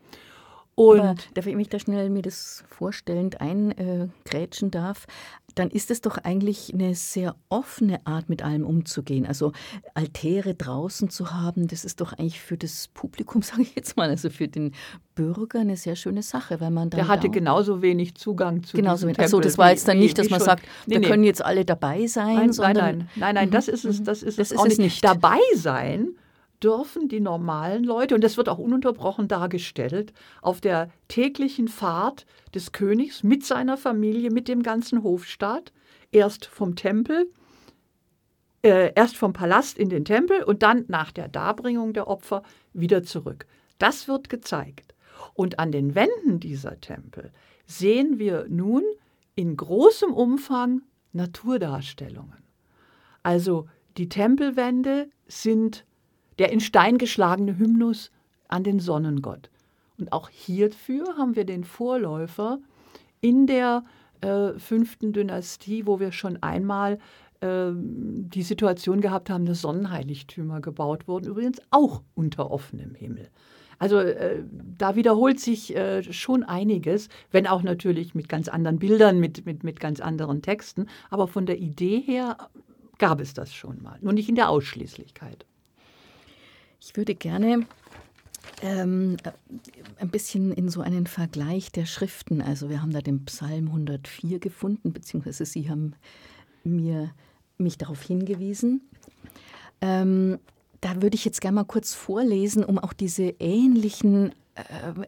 Und 0.80 1.00
Aber 1.00 1.14
darf 1.34 1.46
ich 1.46 1.56
mich 1.56 1.68
da 1.68 1.78
schnell 1.78 2.08
mir 2.08 2.22
das 2.22 2.64
vorstellend 2.70 3.42
eingrätschen 3.42 4.70
darf, 4.70 5.06
dann 5.54 5.68
ist 5.68 5.90
es 5.90 6.00
doch 6.00 6.16
eigentlich 6.16 6.72
eine 6.72 6.94
sehr 6.94 7.36
offene 7.50 8.00
Art, 8.06 8.30
mit 8.30 8.42
allem 8.42 8.64
umzugehen. 8.64 9.26
Also 9.26 9.52
Altäre 9.92 10.54
draußen 10.54 11.10
zu 11.10 11.34
haben, 11.34 11.68
das 11.68 11.84
ist 11.84 12.00
doch 12.00 12.14
eigentlich 12.14 12.40
für 12.40 12.56
das 12.56 12.88
Publikum, 12.88 13.42
sage 13.42 13.60
ich 13.60 13.74
jetzt 13.74 13.98
mal, 13.98 14.08
also 14.08 14.30
für 14.30 14.48
den 14.48 14.72
Bürger 15.14 15.60
eine 15.60 15.76
sehr 15.76 15.96
schöne 15.96 16.22
Sache, 16.22 16.62
weil 16.62 16.70
man 16.70 16.88
dann 16.88 17.00
der 17.00 17.08
hatte 17.08 17.28
genauso 17.28 17.82
wenig 17.82 18.14
Zugang 18.14 18.62
zu 18.62 18.74
genauso 18.74 19.06
wenig. 19.06 19.20
Achso, 19.20 19.38
das 19.38 19.58
war 19.58 19.72
jetzt 19.72 19.86
dann 19.86 19.98
nicht, 19.98 20.16
dass 20.16 20.30
man 20.30 20.40
sagt, 20.40 20.62
nee, 20.86 20.94
da 20.94 21.00
nee. 21.00 21.08
können 21.08 21.24
jetzt 21.24 21.44
alle 21.44 21.66
dabei 21.66 22.06
sein. 22.06 22.36
Nein, 22.36 22.50
nein, 22.56 22.74
nein, 22.74 23.08
nein, 23.16 23.34
nein, 23.34 23.50
das 23.50 23.68
ist 23.68 23.84
es, 23.84 24.02
das 24.02 24.22
ist 24.22 24.38
das 24.38 24.46
es 24.46 24.52
ist 24.52 24.58
auch 24.58 24.64
nicht. 24.64 24.78
nicht. 24.78 25.04
Dabei 25.04 25.40
sein 25.56 26.14
dürfen 26.62 27.08
die 27.08 27.20
normalen 27.20 27.84
Leute, 27.84 28.14
und 28.14 28.22
das 28.22 28.36
wird 28.36 28.48
auch 28.48 28.58
ununterbrochen 28.58 29.28
dargestellt, 29.28 30.12
auf 30.42 30.60
der 30.60 30.90
täglichen 31.08 31.68
Fahrt 31.68 32.26
des 32.54 32.72
Königs 32.72 33.22
mit 33.22 33.44
seiner 33.44 33.76
Familie, 33.76 34.30
mit 34.30 34.48
dem 34.48 34.62
ganzen 34.62 35.02
Hofstaat, 35.02 35.72
erst 36.12 36.46
vom 36.46 36.76
Tempel, 36.76 37.30
äh, 38.62 38.92
erst 38.94 39.16
vom 39.16 39.32
Palast 39.32 39.78
in 39.78 39.88
den 39.88 40.04
Tempel 40.04 40.42
und 40.42 40.62
dann 40.62 40.84
nach 40.88 41.12
der 41.12 41.28
Darbringung 41.28 41.92
der 41.92 42.08
Opfer 42.08 42.42
wieder 42.72 43.02
zurück. 43.02 43.46
Das 43.78 44.08
wird 44.08 44.28
gezeigt. 44.28 44.94
Und 45.34 45.58
an 45.58 45.72
den 45.72 45.94
Wänden 45.94 46.40
dieser 46.40 46.80
Tempel 46.80 47.30
sehen 47.66 48.18
wir 48.18 48.46
nun 48.48 48.82
in 49.34 49.56
großem 49.56 50.12
Umfang 50.12 50.82
Naturdarstellungen. 51.12 52.42
Also 53.22 53.68
die 53.96 54.08
Tempelwände 54.08 55.08
sind 55.28 55.84
der 56.40 56.50
in 56.50 56.60
Stein 56.60 56.98
geschlagene 56.98 57.58
Hymnus 57.58 58.10
an 58.48 58.64
den 58.64 58.80
Sonnengott. 58.80 59.50
Und 59.98 60.12
auch 60.12 60.30
hierfür 60.30 61.16
haben 61.18 61.36
wir 61.36 61.44
den 61.44 61.64
Vorläufer 61.64 62.58
in 63.20 63.46
der 63.46 63.84
äh, 64.22 64.58
fünften 64.58 65.12
Dynastie, 65.12 65.86
wo 65.86 66.00
wir 66.00 66.12
schon 66.12 66.42
einmal 66.42 66.98
äh, 67.40 67.72
die 67.74 68.42
Situation 68.42 69.02
gehabt 69.02 69.28
haben, 69.28 69.44
dass 69.44 69.60
Sonnenheiligtümer 69.60 70.62
gebaut 70.62 71.06
wurden, 71.06 71.26
übrigens 71.26 71.60
auch 71.70 72.02
unter 72.14 72.50
offenem 72.50 72.94
Himmel. 72.94 73.28
Also 73.78 73.98
äh, 73.98 74.42
da 74.78 74.96
wiederholt 74.96 75.40
sich 75.40 75.76
äh, 75.76 76.02
schon 76.10 76.42
einiges, 76.42 77.10
wenn 77.30 77.46
auch 77.46 77.62
natürlich 77.62 78.14
mit 78.14 78.30
ganz 78.30 78.48
anderen 78.48 78.78
Bildern, 78.78 79.20
mit, 79.20 79.44
mit, 79.44 79.62
mit 79.62 79.78
ganz 79.78 80.00
anderen 80.00 80.40
Texten. 80.40 80.86
Aber 81.10 81.28
von 81.28 81.44
der 81.44 81.58
Idee 81.58 82.00
her 82.00 82.36
gab 82.96 83.20
es 83.20 83.34
das 83.34 83.52
schon 83.52 83.82
mal, 83.82 83.98
nur 84.00 84.14
nicht 84.14 84.30
in 84.30 84.34
der 84.36 84.48
Ausschließlichkeit. 84.48 85.44
Ich 86.80 86.96
würde 86.96 87.14
gerne 87.14 87.66
ähm, 88.62 89.16
ein 89.98 90.08
bisschen 90.08 90.52
in 90.52 90.68
so 90.68 90.80
einen 90.80 91.06
Vergleich 91.06 91.70
der 91.70 91.86
Schriften, 91.86 92.40
also 92.40 92.70
wir 92.70 92.80
haben 92.80 92.92
da 92.92 93.00
den 93.00 93.24
Psalm 93.26 93.66
104 93.66 94.38
gefunden, 94.38 94.92
beziehungsweise 94.92 95.44
Sie 95.44 95.68
haben 95.68 95.94
mir, 96.64 97.10
mich 97.58 97.76
darauf 97.76 98.02
hingewiesen. 98.02 98.80
Ähm, 99.82 100.38
da 100.80 101.02
würde 101.02 101.14
ich 101.14 101.24
jetzt 101.24 101.42
gerne 101.42 101.56
mal 101.56 101.64
kurz 101.64 101.94
vorlesen, 101.94 102.64
um 102.64 102.78
auch 102.78 102.94
diese 102.94 103.34
ähnlichen 103.38 104.30
äh, 104.30 104.32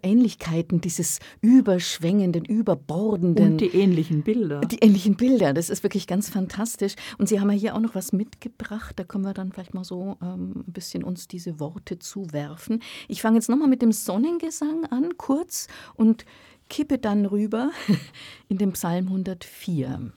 Ähnlichkeiten, 0.03 0.81
dieses 0.81 1.19
überschwängenden, 1.41 2.45
überbordenden. 2.45 3.53
Und 3.53 3.61
die 3.61 3.69
ähnlichen 3.69 4.23
Bilder. 4.23 4.61
Die 4.61 4.79
ähnlichen 4.79 5.17
Bilder, 5.17 5.53
das 5.53 5.71
ist 5.71 5.83
wirklich 5.83 6.07
ganz 6.07 6.29
fantastisch. 6.29 6.95
Und 7.19 7.29
Sie 7.29 7.41
haben 7.41 7.51
ja 7.51 7.57
hier 7.57 7.75
auch 7.75 7.81
noch 7.81 7.95
was 7.95 8.13
mitgebracht, 8.13 8.99
da 8.99 9.05
können 9.05 9.25
wir 9.25 9.35
dann 9.35 9.53
vielleicht 9.53 9.75
mal 9.75 9.85
so 9.85 10.17
ähm, 10.23 10.65
ein 10.67 10.73
bisschen 10.73 11.05
uns 11.05 11.29
diese 11.29 11.61
Worte 11.61 11.99
zuwerfen. 11.99 12.83
Ich 13.09 13.23
fange 13.23 13.37
jetzt 13.37 13.49
nochmal 13.49 13.69
mit 13.69 13.83
dem 13.83 13.93
Sonnengesang 13.93 14.85
an, 14.87 15.17
kurz, 15.17 15.69
und 15.95 16.25
kippe 16.69 16.99
dann 16.99 17.27
rüber 17.27 17.71
in 18.49 18.59
den 18.59 18.73
Psalm 18.73 19.07
104. 19.07 20.13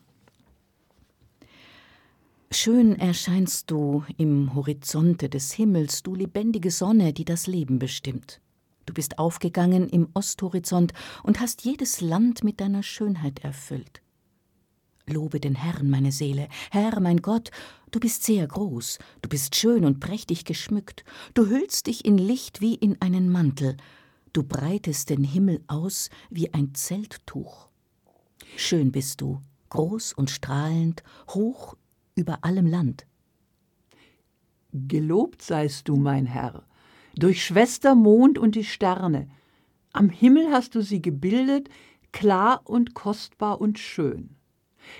Schön 2.52 2.98
erscheinst 2.98 3.69
du 3.69 4.06
im 4.17 4.56
Horizonte 4.56 5.28
des 5.28 5.52
Himmels, 5.52 6.04
du 6.04 6.15
lebendige 6.15 6.71
Sonne, 6.71 7.12
die 7.12 7.26
das 7.26 7.48
Leben 7.48 7.80
bestimmt. 7.80 8.39
Du 8.86 8.93
bist 8.93 9.17
aufgegangen 9.19 9.89
im 9.89 10.10
Osthorizont 10.13 10.93
und 11.24 11.39
hast 11.39 11.63
jedes 11.63 12.02
Land 12.02 12.43
mit 12.43 12.62
deiner 12.62 12.84
Schönheit 12.84 13.39
erfüllt. 13.39 14.02
Lobe 15.08 15.39
den 15.39 15.56
Herrn, 15.56 15.89
meine 15.89 16.12
Seele. 16.12 16.48
Herr, 16.71 17.00
mein 17.00 17.21
Gott, 17.21 17.52
du 17.91 18.00
bist 18.00 18.24
sehr 18.24 18.48
groß, 18.48 18.98
du 19.21 19.30
bist 19.30 19.56
schön 19.56 19.86
und 19.86 20.00
prächtig 20.00 20.45
geschmückt, 20.45 21.04
du 21.36 21.48
hüllst 21.48 21.88
dich 21.88 22.06
in 22.06 22.17
Licht 22.17 22.60
wie 22.62 22.74
in 22.74 23.00
einen 23.02 23.32
Mantel, 23.32 23.78
du 24.34 24.41
breitest 24.41 25.12
den 25.12 25.24
Himmel 25.24 25.63
aus 25.67 26.10
wie 26.32 26.54
ein 26.54 26.74
Zelttuch. 26.74 27.69
Schön 28.58 28.91
bist 28.91 29.21
du, 29.21 29.41
groß 29.69 30.13
und 30.13 30.32
strahlend, 30.32 31.04
hoch 31.30 31.76
über 32.15 32.43
allem 32.43 32.65
Land. 32.65 33.06
Gelobt 34.74 35.41
seist 35.41 35.88
du, 35.88 35.98
mein 35.98 36.26
Herr, 36.26 36.65
durch 37.17 37.45
Schwester 37.45 37.95
Mond 37.95 38.38
und 38.38 38.56
die 38.56 38.63
Sterne. 38.63 39.28
Am 39.93 40.10
Himmel 40.10 40.51
hast 40.51 40.75
du 40.75 40.82
sie 40.82 41.01
gebildet, 41.01 41.69
klar 42.12 42.62
und 42.65 42.93
kostbar 42.93 43.62
und 43.62 43.80
schön. 43.80 44.36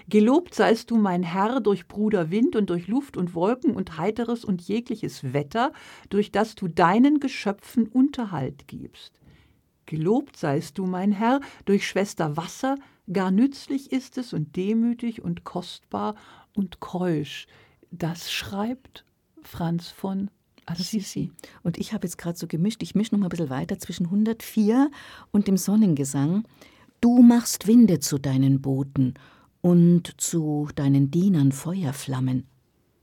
Gelobt 0.10 0.56
seist 0.56 0.90
du, 0.90 0.96
mein 0.96 1.22
Herr, 1.22 1.60
durch 1.60 1.88
Bruder 1.88 2.32
Wind 2.32 2.56
und 2.56 2.70
durch 2.70 2.88
Luft 2.88 3.18
und 3.18 3.36
Wolken 3.36 3.76
und 3.76 3.98
heiteres 3.98 4.44
und 4.44 4.62
jegliches 4.62 5.34
Wetter, 5.34 5.74
durch 6.10 6.32
das 6.32 6.56
du 6.56 6.68
deinen 6.68 7.20
Geschöpfen 7.20 7.88
Unterhalt 7.88 8.68
gibst. 8.68 9.20
Gelobt 9.86 10.38
seist 10.38 10.78
du, 10.80 10.86
mein 10.86 11.12
Herr, 11.12 11.40
durch 11.66 11.88
Schwester 11.88 12.36
Wasser, 12.36 12.78
gar 13.12 13.30
nützlich 13.30 13.92
ist 13.92 14.18
es 14.18 14.34
und 14.34 14.56
demütig 14.56 15.22
und 15.22 15.44
kostbar 15.44 16.16
und 16.56 16.80
keusch. 16.80 17.46
Das 17.92 18.32
schreibt 18.32 19.06
Franz 19.44 19.90
von 19.90 20.32
Assisi. 20.66 21.32
Und 21.64 21.78
ich 21.78 21.94
habe 21.94 22.08
jetzt 22.08 22.18
gerade 22.18 22.38
so 22.38 22.48
gemischt, 22.48 22.84
ich 22.84 22.96
mische 22.96 23.14
noch 23.14 23.20
mal 23.20 23.28
ein 23.28 23.30
bisschen 23.30 23.50
weiter 23.50 23.80
zwischen 23.80 24.06
104 24.06 24.90
und 25.32 25.48
dem 25.48 25.58
Sonnengesang. 25.58 26.44
Du 27.02 27.22
machst 27.22 27.68
Winde 27.68 28.00
zu 28.00 28.18
deinen 28.18 28.62
Booten 28.62 29.14
und 29.62 30.20
zu 30.20 30.70
deinen 30.76 31.12
Dienern 31.12 31.52
Feuerflammen. 31.52 32.46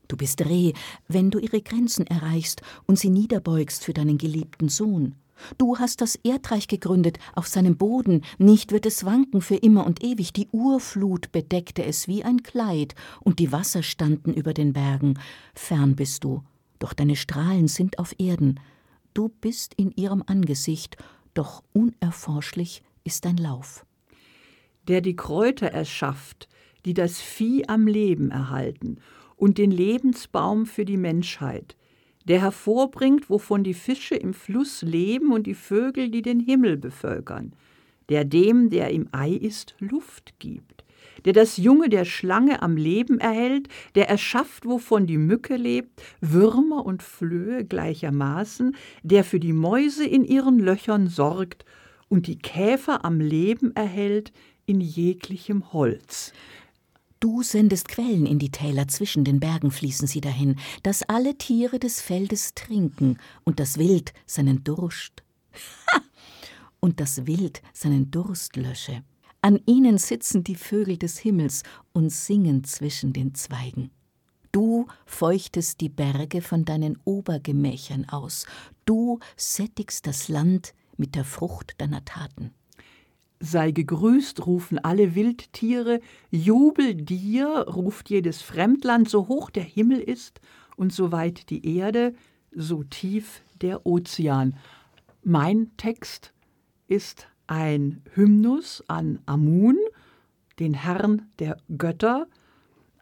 Du 0.07 0.17
bist 0.17 0.45
Reh, 0.45 0.73
wenn 1.07 1.31
du 1.31 1.39
ihre 1.39 1.61
Grenzen 1.61 2.05
erreichst 2.07 2.61
und 2.85 2.99
sie 2.99 3.09
niederbeugst 3.09 3.83
für 3.83 3.93
deinen 3.93 4.17
geliebten 4.17 4.69
Sohn. 4.69 5.15
Du 5.57 5.77
hast 5.79 6.01
das 6.01 6.15
Erdreich 6.15 6.67
gegründet 6.67 7.17
auf 7.35 7.47
seinem 7.47 7.77
Boden, 7.77 8.21
nicht 8.37 8.71
wird 8.71 8.85
es 8.85 9.05
wanken 9.05 9.41
für 9.41 9.55
immer 9.55 9.85
und 9.85 10.03
ewig. 10.03 10.31
Die 10.33 10.47
Urflut 10.51 11.31
bedeckte 11.31 11.83
es 11.83 12.07
wie 12.07 12.23
ein 12.23 12.43
Kleid, 12.43 12.95
und 13.21 13.39
die 13.39 13.51
Wasser 13.51 13.83
standen 13.83 14.33
über 14.33 14.53
den 14.53 14.73
Bergen. 14.73 15.19
Fern 15.53 15.95
bist 15.95 16.23
du, 16.23 16.43
doch 16.83 16.93
deine 16.93 17.15
Strahlen 17.15 17.69
sind 17.69 17.97
auf 17.97 18.13
Erden. 18.17 18.59
Du 19.13 19.29
bist 19.29 19.73
in 19.75 19.91
ihrem 19.91 20.21
Angesicht, 20.27 20.97
doch 21.33 21.63
unerforschlich 21.71 22.83
ist 23.05 23.23
dein 23.23 23.37
Lauf. 23.37 23.85
Der 24.89 24.99
die 24.99 25.15
Kräuter 25.15 25.67
erschafft, 25.67 26.49
die 26.83 26.93
das 26.93 27.21
Vieh 27.21 27.69
am 27.69 27.87
Leben 27.87 28.31
erhalten 28.31 28.97
und 29.37 29.59
den 29.59 29.71
Lebensbaum 29.71 30.65
für 30.65 30.83
die 30.83 30.97
Menschheit, 30.97 31.77
der 32.25 32.41
hervorbringt, 32.41 33.29
wovon 33.29 33.63
die 33.63 33.73
Fische 33.73 34.15
im 34.15 34.33
Fluss 34.33 34.81
leben 34.81 35.31
und 35.31 35.47
die 35.47 35.55
Vögel, 35.55 36.09
die 36.09 36.21
den 36.21 36.41
Himmel 36.41 36.75
bevölkern, 36.75 37.53
der 38.09 38.25
dem, 38.25 38.69
der 38.69 38.89
im 38.89 39.07
Ei 39.13 39.31
ist, 39.31 39.73
Luft 39.79 40.33
gibt 40.39 40.72
der 41.25 41.33
das 41.33 41.57
Junge 41.57 41.89
der 41.89 42.05
Schlange 42.05 42.61
am 42.61 42.77
Leben 42.77 43.19
erhält, 43.19 43.67
der 43.95 44.09
erschafft, 44.09 44.65
wovon 44.65 45.07
die 45.07 45.17
Mücke 45.17 45.55
lebt, 45.55 46.01
Würmer 46.21 46.85
und 46.85 47.03
Flöhe 47.03 47.65
gleichermaßen, 47.65 48.75
der 49.03 49.23
für 49.23 49.39
die 49.39 49.53
Mäuse 49.53 50.05
in 50.05 50.23
ihren 50.23 50.59
Löchern 50.59 51.07
sorgt 51.07 51.65
und 52.09 52.27
die 52.27 52.37
Käfer 52.37 53.05
am 53.05 53.19
Leben 53.19 53.75
erhält 53.75 54.31
in 54.65 54.81
jeglichem 54.81 55.73
Holz. 55.73 56.33
Du 57.19 57.41
sendest 57.41 57.87
Quellen 57.87 58.25
in 58.25 58.37
die 58.37 58.51
Täler, 58.51 58.89
zwischen 58.89 59.23
den 59.23 59.39
Bergen 59.39 59.71
fließen 59.71 60.07
sie 60.07 60.19
dahin, 60.19 60.57
dass 60.83 61.03
alle 61.03 61.37
Tiere 61.37 61.79
des 61.79 62.01
Feldes 62.01 62.53
trinken 62.53 63.17
und 63.45 63.61
das 63.61 63.77
Wild 63.77 64.13
seinen 64.25 64.63
Durst. 64.65 65.23
und 66.81 66.99
das 66.99 67.25
Wild 67.25 67.61
seinen 67.71 68.11
Durst 68.11 68.57
lösche. 68.57 69.03
An 69.45 69.59
ihnen 69.65 69.97
sitzen 69.97 70.45
die 70.45 70.55
Vögel 70.55 70.95
des 70.95 71.17
Himmels 71.17 71.63
und 71.91 72.09
singen 72.13 72.63
zwischen 72.63 73.11
den 73.11 73.35
Zweigen. 73.35 73.91
Du 74.53 74.87
feuchtest 75.05 75.81
die 75.81 75.89
Berge 75.89 76.41
von 76.41 76.63
deinen 76.63 76.97
Obergemächern 77.03 78.07
aus, 78.07 78.45
du 78.85 79.19
sättigst 79.35 80.07
das 80.07 80.29
Land 80.29 80.73
mit 80.95 81.15
der 81.15 81.25
Frucht 81.25 81.73
deiner 81.79 82.05
Taten. 82.05 82.51
Sei 83.41 83.71
gegrüßt, 83.71 84.45
rufen 84.47 84.79
alle 84.79 85.13
Wildtiere, 85.13 85.99
Jubel 86.31 86.95
dir, 86.95 87.65
ruft 87.67 88.09
jedes 88.09 88.41
Fremdland, 88.41 89.09
so 89.09 89.27
hoch 89.27 89.49
der 89.49 89.63
Himmel 89.63 89.99
ist 89.99 90.39
und 90.77 90.93
so 90.93 91.11
weit 91.11 91.49
die 91.49 91.75
Erde, 91.75 92.15
so 92.55 92.85
tief 92.85 93.43
der 93.59 93.85
Ozean. 93.85 94.55
Mein 95.21 95.75
Text 95.75 96.31
ist 96.87 97.27
ein 97.53 98.01
Hymnus 98.15 98.83
an 98.87 99.19
Amun, 99.27 99.77
den 100.57 100.73
Herrn 100.73 101.27
der 101.37 101.57
Götter, 101.77 102.25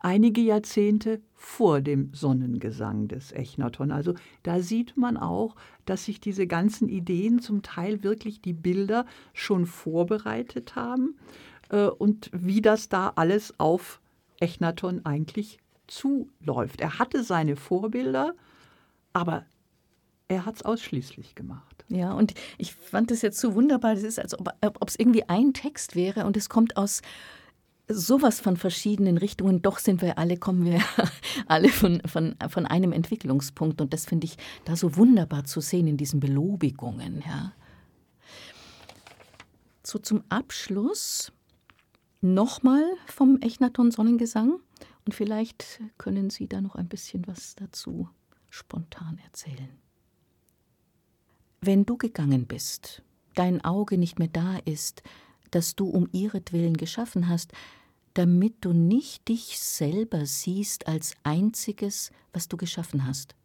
einige 0.01 0.41
Jahrzehnte 0.41 1.21
vor 1.35 1.79
dem 1.79 2.13
Sonnengesang 2.13 3.07
des 3.07 3.31
Echnaton. 3.31 3.93
Also 3.93 4.13
da 4.43 4.59
sieht 4.59 4.97
man 4.97 5.15
auch, 5.15 5.55
dass 5.85 6.03
sich 6.03 6.19
diese 6.19 6.47
ganzen 6.47 6.89
Ideen 6.89 7.39
zum 7.39 7.61
Teil 7.61 8.03
wirklich 8.03 8.41
die 8.41 8.51
Bilder 8.51 9.05
schon 9.31 9.65
vorbereitet 9.65 10.75
haben 10.75 11.15
äh, 11.69 11.85
und 11.85 12.29
wie 12.33 12.61
das 12.61 12.89
da 12.89 13.13
alles 13.15 13.57
auf 13.57 14.01
Echnaton 14.41 15.05
eigentlich 15.05 15.59
zuläuft. 15.87 16.81
Er 16.81 16.99
hatte 16.99 17.23
seine 17.23 17.55
Vorbilder, 17.55 18.33
aber 19.13 19.45
er 20.27 20.45
hat 20.45 20.55
es 20.55 20.63
ausschließlich 20.63 21.35
gemacht. 21.35 21.70
Ja, 21.91 22.13
und 22.13 22.33
ich 22.57 22.73
fand 22.73 23.11
es 23.11 23.21
jetzt 23.21 23.39
so 23.39 23.53
wunderbar. 23.53 23.95
Das 23.95 24.03
ist, 24.03 24.17
als 24.17 24.37
ob 24.39 24.87
es 24.87 24.97
irgendwie 24.97 25.27
ein 25.27 25.53
Text 25.53 25.95
wäre 25.95 26.25
und 26.25 26.37
es 26.37 26.47
kommt 26.47 26.77
aus 26.77 27.01
sowas 27.89 28.39
von 28.39 28.55
verschiedenen 28.55 29.17
Richtungen. 29.17 29.61
Doch 29.61 29.77
sind 29.77 30.01
wir 30.01 30.17
alle, 30.17 30.37
kommen 30.37 30.63
wir 30.63 30.81
alle 31.47 31.67
von, 31.67 32.01
von, 32.05 32.35
von 32.47 32.65
einem 32.65 32.93
Entwicklungspunkt. 32.93 33.81
Und 33.81 33.91
das 33.93 34.05
finde 34.05 34.25
ich 34.25 34.37
da 34.63 34.77
so 34.77 34.95
wunderbar 34.95 35.43
zu 35.43 35.59
sehen 35.59 35.87
in 35.87 35.97
diesen 35.97 36.21
Belobigungen. 36.21 37.23
Ja. 37.27 37.51
So 39.83 39.99
zum 39.99 40.23
Abschluss 40.29 41.33
nochmal 42.21 42.85
vom 43.07 43.41
Echnaton 43.41 43.91
Sonnengesang. 43.91 44.61
Und 45.05 45.13
vielleicht 45.13 45.81
können 45.97 46.29
Sie 46.29 46.47
da 46.47 46.61
noch 46.61 46.75
ein 46.75 46.87
bisschen 46.87 47.27
was 47.27 47.55
dazu 47.55 48.07
spontan 48.49 49.19
erzählen. 49.25 49.80
Wenn 51.63 51.85
du 51.85 51.95
gegangen 51.95 52.47
bist, 52.47 53.03
dein 53.35 53.63
Auge 53.63 53.99
nicht 53.99 54.17
mehr 54.17 54.29
da 54.29 54.57
ist, 54.65 55.03
das 55.51 55.75
du 55.75 55.87
um 55.87 56.09
ihretwillen 56.11 56.75
geschaffen 56.75 57.29
hast, 57.29 57.51
damit 58.15 58.55
du 58.61 58.73
nicht 58.73 59.27
dich 59.27 59.59
selber 59.59 60.25
siehst 60.25 60.87
als 60.87 61.13
einziges, 61.21 62.09
was 62.33 62.47
du 62.47 62.57
geschaffen 62.57 63.05
hast. 63.05 63.35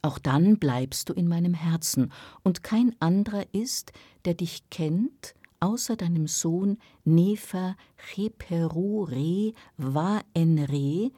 Auch 0.00 0.18
dann 0.18 0.58
bleibst 0.58 1.10
du 1.10 1.12
in 1.12 1.28
meinem 1.28 1.52
Herzen, 1.52 2.10
und 2.42 2.62
kein 2.62 2.96
anderer 3.00 3.44
ist, 3.52 3.92
der 4.24 4.32
dich 4.32 4.70
kennt, 4.70 5.34
außer 5.60 5.96
deinem 5.96 6.26
Sohn 6.26 6.78
Nefer 7.04 7.76
Cheperu 7.98 9.04
Re 9.04 9.52
Va 9.76 10.22
Enre, 10.32 11.10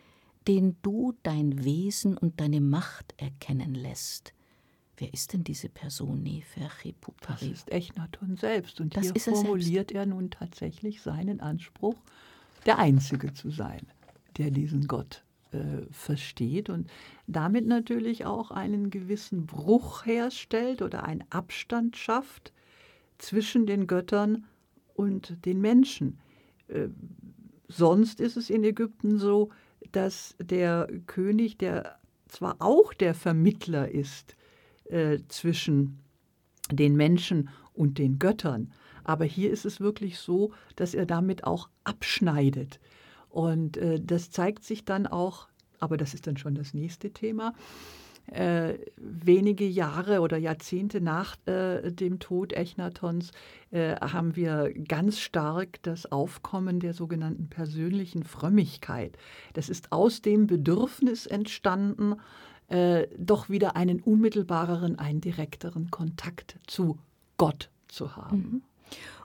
den 0.49 0.77
du 0.83 1.15
dein 1.23 1.65
Wesen 1.65 2.19
und 2.19 2.41
deine 2.41 2.61
Macht 2.61 3.15
erkennen 3.19 3.77
lässt. 3.77 4.35
Wer 5.01 5.15
ist 5.15 5.33
denn 5.33 5.45
diese 5.45 5.71
Person 5.71 6.23
Das 7.41 7.61
ist 7.61 7.73
Echnaton 7.73 8.37
selbst. 8.37 8.83
Und 8.83 8.95
das 8.99 9.05
hier 9.05 9.15
formuliert 9.15 9.93
er, 9.93 10.01
er 10.01 10.07
nun 10.07 10.31
tatsächlich 10.31 11.01
seinen 11.01 11.41
Anspruch, 11.41 11.97
der 12.67 12.79
Einzige 12.79 13.33
zu 13.33 13.51
sein, 13.51 13.81
der 14.37 14.51
diesen 14.51 14.87
Gott 14.89 15.25
äh, 15.53 15.91
versteht 15.91 16.69
und 16.69 16.91
damit 17.27 17.67
natürlich 17.67 18.27
auch 18.27 18.51
einen 18.51 18.91
gewissen 18.91 19.47
Bruch 19.47 20.05
herstellt 20.05 20.83
oder 20.83 21.05
einen 21.05 21.25
Abstand 21.31 21.97
schafft 21.97 22.53
zwischen 23.17 23.65
den 23.67 23.87
Göttern 23.87 24.45
und 24.93 25.47
den 25.47 25.63
Menschen. 25.63 26.19
Äh, 26.69 26.89
sonst 27.69 28.21
ist 28.21 28.37
es 28.37 28.51
in 28.51 28.65
Ägypten 28.65 29.19
so, 29.19 29.49
dass 29.93 30.37
der 30.39 30.89
König, 31.07 31.57
der 31.57 31.99
zwar 32.29 32.57
auch 32.59 32.93
der 32.93 33.15
Vermittler 33.15 33.91
ist 33.91 34.37
äh, 34.91 35.19
zwischen 35.29 36.01
den 36.71 36.97
Menschen 36.97 37.49
und 37.73 37.99
den 37.99 38.19
Göttern. 38.19 38.73
Aber 39.05 39.25
hier 39.25 39.51
ist 39.51 39.65
es 39.65 39.81
wirklich 39.81 40.19
so, 40.19 40.53
dass 40.77 40.95
er 40.95 41.07
damit 41.07 41.45
auch 41.45 41.69
abschneidet. 41.85 42.81
Und 43.29 43.77
äh, 43.77 44.01
das 44.01 44.31
zeigt 44.31 44.65
sich 44.65 44.85
dann 44.85 45.07
auch, 45.07 45.49
aber 45.79 45.97
das 45.97 46.15
ist 46.15 46.27
dann 46.27 46.37
schon 46.37 46.55
das 46.55 46.75
nächste 46.75 47.11
Thema, 47.11 47.55
äh, 48.27 48.79
wenige 48.97 49.67
Jahre 49.67 50.21
oder 50.21 50.37
Jahrzehnte 50.37 51.01
nach 51.01 51.37
äh, 51.47 51.91
dem 51.91 52.21
Tod 52.21 52.53
Echnatons 52.53 53.33
äh, 53.73 53.97
haben 53.97 54.37
wir 54.37 54.73
ganz 54.87 55.19
stark 55.19 55.83
das 55.83 56.11
Aufkommen 56.13 56.79
der 56.79 56.95
sogenannten 56.95 57.49
persönlichen 57.49 58.23
Frömmigkeit. 58.23 59.17
Das 59.55 59.69
ist 59.69 59.91
aus 59.91 60.23
dem 60.23 60.47
Bedürfnis 60.47 61.27
entstanden, 61.27 62.17
äh, 62.71 63.09
doch 63.19 63.49
wieder 63.49 63.77
einen 63.77 64.01
unmittelbareren, 64.01 64.99
einen 64.99 65.21
direkteren 65.21 65.91
Kontakt 65.91 66.57
zu 66.67 66.99
Gott 67.37 67.71
zu 67.89 68.17
haben. 68.17 68.37
Mhm. 68.37 68.63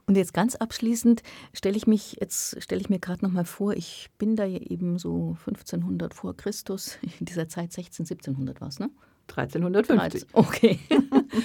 Und 0.07 0.15
jetzt 0.15 0.33
ganz 0.33 0.55
abschließend 0.55 1.23
stelle 1.53 1.77
ich 1.77 1.87
mich 1.87 2.17
jetzt 2.19 2.61
stelle 2.61 2.81
ich 2.81 2.89
mir 2.89 2.99
gerade 2.99 3.25
noch 3.25 3.31
mal 3.31 3.45
vor, 3.45 3.73
ich 3.73 4.09
bin 4.17 4.35
da 4.35 4.45
eben 4.45 4.99
so 4.99 5.35
1500 5.47 6.13
vor 6.13 6.35
Christus, 6.37 6.97
in 7.19 7.25
dieser 7.25 7.47
Zeit 7.47 7.71
16, 7.71 8.03
1700 8.03 8.61
war 8.61 8.67
es, 8.67 8.79
ne? 8.79 8.89
1350. 9.27 10.27
Okay. 10.33 10.79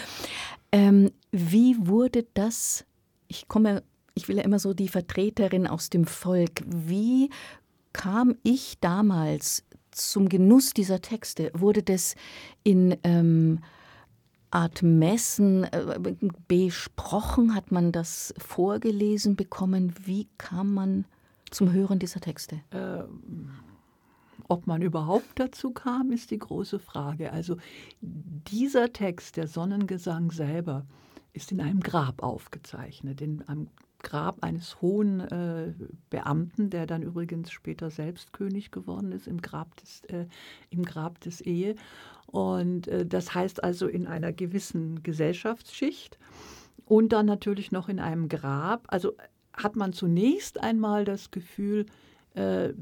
ähm, 0.73 1.11
wie 1.31 1.77
wurde 1.79 2.27
das? 2.35 2.85
Ich 3.29 3.49
komme, 3.49 3.83
ich 4.15 4.29
will 4.29 4.37
ja 4.37 4.43
immer 4.43 4.59
so 4.59 4.75
die 4.75 4.89
Vertreterin 4.89 5.67
aus 5.67 5.89
dem 5.89 6.05
Volk. 6.05 6.63
Wie 6.67 7.31
kam 7.95 8.37
ich 8.43 8.79
damals 8.81 9.65
zum 9.93 10.29
Genuss 10.29 10.73
dieser 10.75 11.01
Texte? 11.01 11.51
Wurde 11.55 11.83
das 11.83 12.15
in 12.65 12.97
ähm, 13.05 13.61
Art 14.51 14.83
Messen 14.83 15.65
äh, 15.65 16.15
besprochen? 16.49 17.55
Hat 17.55 17.71
man 17.71 17.93
das 17.93 18.35
vorgelesen 18.39 19.37
bekommen? 19.37 19.95
Wie 20.05 20.29
kam 20.39 20.75
man 20.75 21.05
zum 21.51 21.73
Hören 21.73 21.99
dieser 21.99 22.21
Texte? 22.21 22.61
Ähm, 22.73 23.51
ob 24.49 24.67
man 24.67 24.83
überhaupt 24.83 25.39
dazu 25.39 25.71
kam, 25.71 26.11
ist 26.11 26.33
die 26.33 26.39
große 26.39 26.81
Frage. 26.81 27.33
Also 27.33 27.57
dieser 28.01 28.93
Text, 28.93 29.37
der 29.37 29.47
Sonnengesang 29.47 30.33
selber, 30.33 30.87
ist 31.33 31.53
in 31.53 31.61
einem 31.61 31.81
Grab 31.81 32.23
aufgezeichnet, 32.23 33.21
in 33.21 33.43
einem 33.43 33.69
Grab 34.03 34.43
eines 34.43 34.81
hohen 34.81 35.21
äh, 35.21 35.73
Beamten, 36.11 36.71
der 36.71 36.87
dann 36.87 37.03
übrigens 37.03 37.51
später 37.51 37.91
selbst 37.91 38.33
König 38.33 38.71
geworden 38.71 39.13
ist, 39.13 39.27
im 39.27 39.41
Grab 39.41 39.77
des, 39.77 40.03
äh, 40.05 40.27
im 40.71 40.85
Grab 40.85 41.21
des 41.21 41.41
Ehe. 41.41 41.75
Und 42.27 42.89
äh, 42.89 43.07
das 43.07 43.35
heißt 43.35 43.63
also 43.63 43.87
in 43.87 44.07
einer 44.07 44.33
gewissen 44.33 45.03
Gesellschaftsschicht 45.03 46.19
und 46.85 47.13
dann 47.13 47.27
natürlich 47.27 47.73
noch 47.73 47.89
in 47.89 48.01
einem 48.01 48.29
Grab. 48.29 48.85
Also 48.89 49.13
hat 49.53 49.77
man 49.77 49.93
zunächst 49.93 50.61
einmal 50.61 51.05
das 51.05 51.31
Gefühl, 51.31 51.87
äh, 52.35 52.73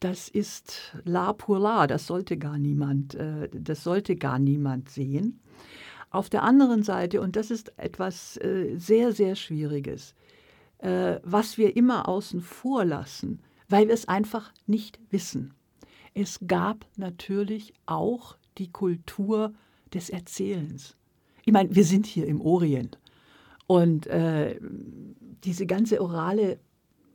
das 0.00 0.28
ist 0.28 0.94
la 1.04 1.32
pour 1.32 1.58
la, 1.58 1.86
das 1.86 2.06
sollte 2.06 2.36
gar 2.36 2.58
niemand, 2.58 3.14
äh, 3.14 3.48
das 3.52 3.82
sollte 3.82 4.16
gar 4.16 4.38
niemand 4.38 4.90
sehen. 4.90 5.40
Auf 6.14 6.30
der 6.30 6.44
anderen 6.44 6.84
Seite, 6.84 7.20
und 7.20 7.34
das 7.34 7.50
ist 7.50 7.76
etwas 7.76 8.36
äh, 8.36 8.76
sehr, 8.76 9.12
sehr 9.12 9.34
Schwieriges, 9.34 10.14
äh, 10.78 11.18
was 11.24 11.58
wir 11.58 11.76
immer 11.76 12.08
außen 12.08 12.40
vor 12.40 12.84
lassen, 12.84 13.40
weil 13.68 13.88
wir 13.88 13.94
es 13.94 14.06
einfach 14.06 14.52
nicht 14.68 15.00
wissen. 15.10 15.54
Es 16.14 16.38
gab 16.46 16.86
natürlich 16.96 17.74
auch 17.86 18.36
die 18.58 18.70
Kultur 18.70 19.54
des 19.92 20.08
Erzählens. 20.08 20.96
Ich 21.44 21.52
meine, 21.52 21.74
wir 21.74 21.84
sind 21.84 22.06
hier 22.06 22.28
im 22.28 22.40
Orient 22.40 23.00
und 23.66 24.06
äh, 24.06 24.60
diese 25.42 25.66
ganze 25.66 26.00
orale 26.00 26.60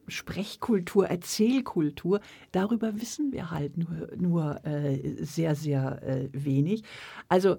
Sprechkultur, 0.10 1.08
Erzählkultur, 1.08 2.20
darüber 2.52 3.00
wissen 3.00 3.32
wir 3.32 3.50
halt 3.50 3.78
nur, 3.78 4.10
nur 4.18 4.66
äh, 4.66 5.24
sehr, 5.24 5.56
sehr 5.56 6.04
äh, 6.04 6.28
wenig. 6.34 6.84
Also 7.30 7.56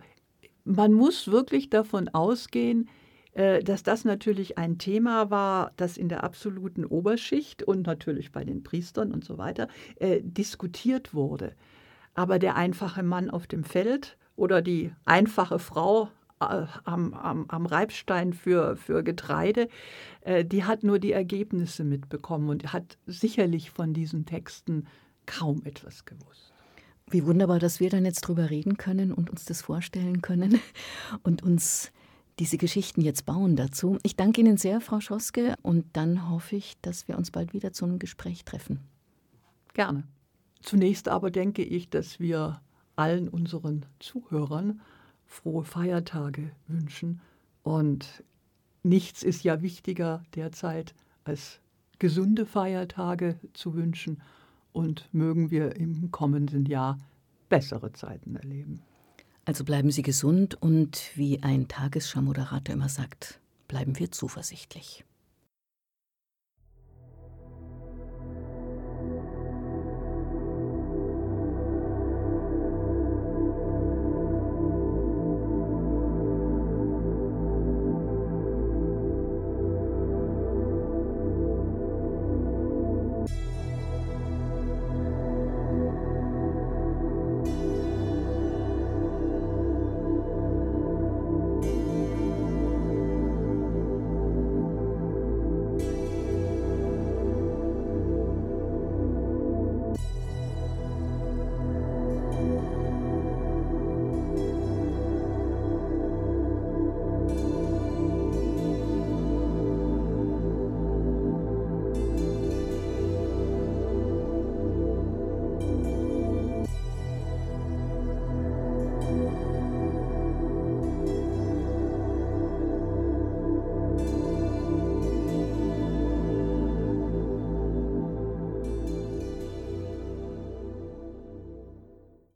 man 0.64 0.92
muss 0.92 1.29
wirklich 1.29 1.70
davon 1.70 2.09
ausgehen, 2.09 2.88
äh, 3.33 3.62
dass 3.62 3.83
das 3.83 4.05
natürlich 4.05 4.59
ein 4.59 4.79
Thema 4.79 5.31
war, 5.31 5.73
das 5.77 5.96
in 5.96 6.09
der 6.09 6.25
absoluten 6.25 6.85
Oberschicht 6.85 7.62
und 7.62 7.87
natürlich 7.87 8.33
bei 8.33 8.44
den 8.44 8.63
Priestern 8.63 9.13
und 9.13 9.25
so 9.25 9.38
weiter 9.38 9.69
äh, 9.96 10.21
diskutiert 10.23 11.15
wurde. 11.15 11.54
Aber 12.15 12.38
der 12.38 12.56
einfache 12.56 13.04
Mann 13.04 13.31
auf 13.31 13.46
dem 13.46 13.63
Feld 13.63 14.17
oder 14.35 14.63
die 14.63 14.92
einfache 15.04 15.61
Frau 15.61 16.08
äh, 16.40 16.67
am, 16.85 17.15
am, 17.15 17.44
am, 17.48 17.67
Reibstein 17.67 18.33
für, 18.33 18.77
für 18.77 19.04
Getreide, 19.04 19.69
die 20.44 20.65
hat 20.65 20.83
nur 20.83 20.98
die 20.98 21.13
Ergebnisse 21.13 21.83
mitbekommen 21.83 22.50
und 22.50 22.75
hat 22.75 22.98
sicherlich 23.06 23.71
von 23.71 23.94
diesen 23.94 24.27
Texten 24.27 24.87
kaum 25.25 25.63
etwas 25.65 26.04
gewusst. 26.04 26.50
Wie 27.11 27.27
wunderbar, 27.27 27.58
dass 27.58 27.81
wir 27.81 27.90
dann 27.90 28.04
jetzt 28.04 28.21
drüber 28.23 28.50
reden 28.50 28.77
können 28.77 29.13
und 29.13 29.31
uns 29.31 29.44
das 29.44 29.63
vorstellen 29.63 30.23
können 30.23 30.61
und 31.23 31.42
uns 31.42 31.92
diese 32.38 32.56
Geschichten 32.56 33.02
jetzt 33.02 33.27
bauen 33.27 33.56
dazu. 33.56 33.98
Ich 34.02 34.17
danke 34.17 34.40
Ihnen 34.40 34.56
sehr, 34.56 34.81
Frau 34.81 35.00
Schoske, 35.00 35.56
und 35.63 35.85
dann 35.92 36.31
hoffe 36.31 36.56
ich, 36.56 36.77
dass 36.81 37.08
wir 37.08 37.19
uns 37.19 37.31
bald 37.31 37.52
wieder 37.52 37.73
zu 37.73 37.85
einem 37.85 37.98
Gespräch 37.98 38.44
treffen. 38.44 38.81
Gerne. 39.75 40.04
Zunächst 40.63 41.08
aber 41.08 41.31
denke 41.31 41.63
ich, 41.63 41.90
dass 41.90 42.21
wir 42.21 42.61
allen 42.96 43.29
unseren 43.29 43.87
Zuhörern 43.98 44.81
frohe 45.27 45.65
Feiertage 45.65 46.50
wünschen. 46.67 47.21
Und 47.63 48.25
nichts 48.83 49.23
ist 49.23 49.42
ja 49.44 49.63
wichtiger 49.63 50.23
derzeit, 50.35 50.94
als 51.25 51.61
gesunde 51.98 52.46
Feiertage 52.46 53.38
zu 53.52 53.75
wünschen. 53.75 54.23
Und 54.73 55.08
mögen 55.12 55.50
wir 55.50 55.77
im 55.77 56.10
kommenden 56.10 56.64
Jahr 56.66 56.98
bessere 57.48 57.92
Zeiten 57.92 58.37
erleben. 58.37 58.83
Also 59.44 59.64
bleiben 59.64 59.90
Sie 59.90 60.02
gesund 60.02 60.60
und 60.60 61.10
wie 61.16 61.42
ein 61.42 61.66
Tagesschau-Moderator 61.66 62.75
immer 62.75 62.88
sagt, 62.88 63.40
bleiben 63.66 63.98
wir 63.98 64.10
zuversichtlich. 64.12 65.04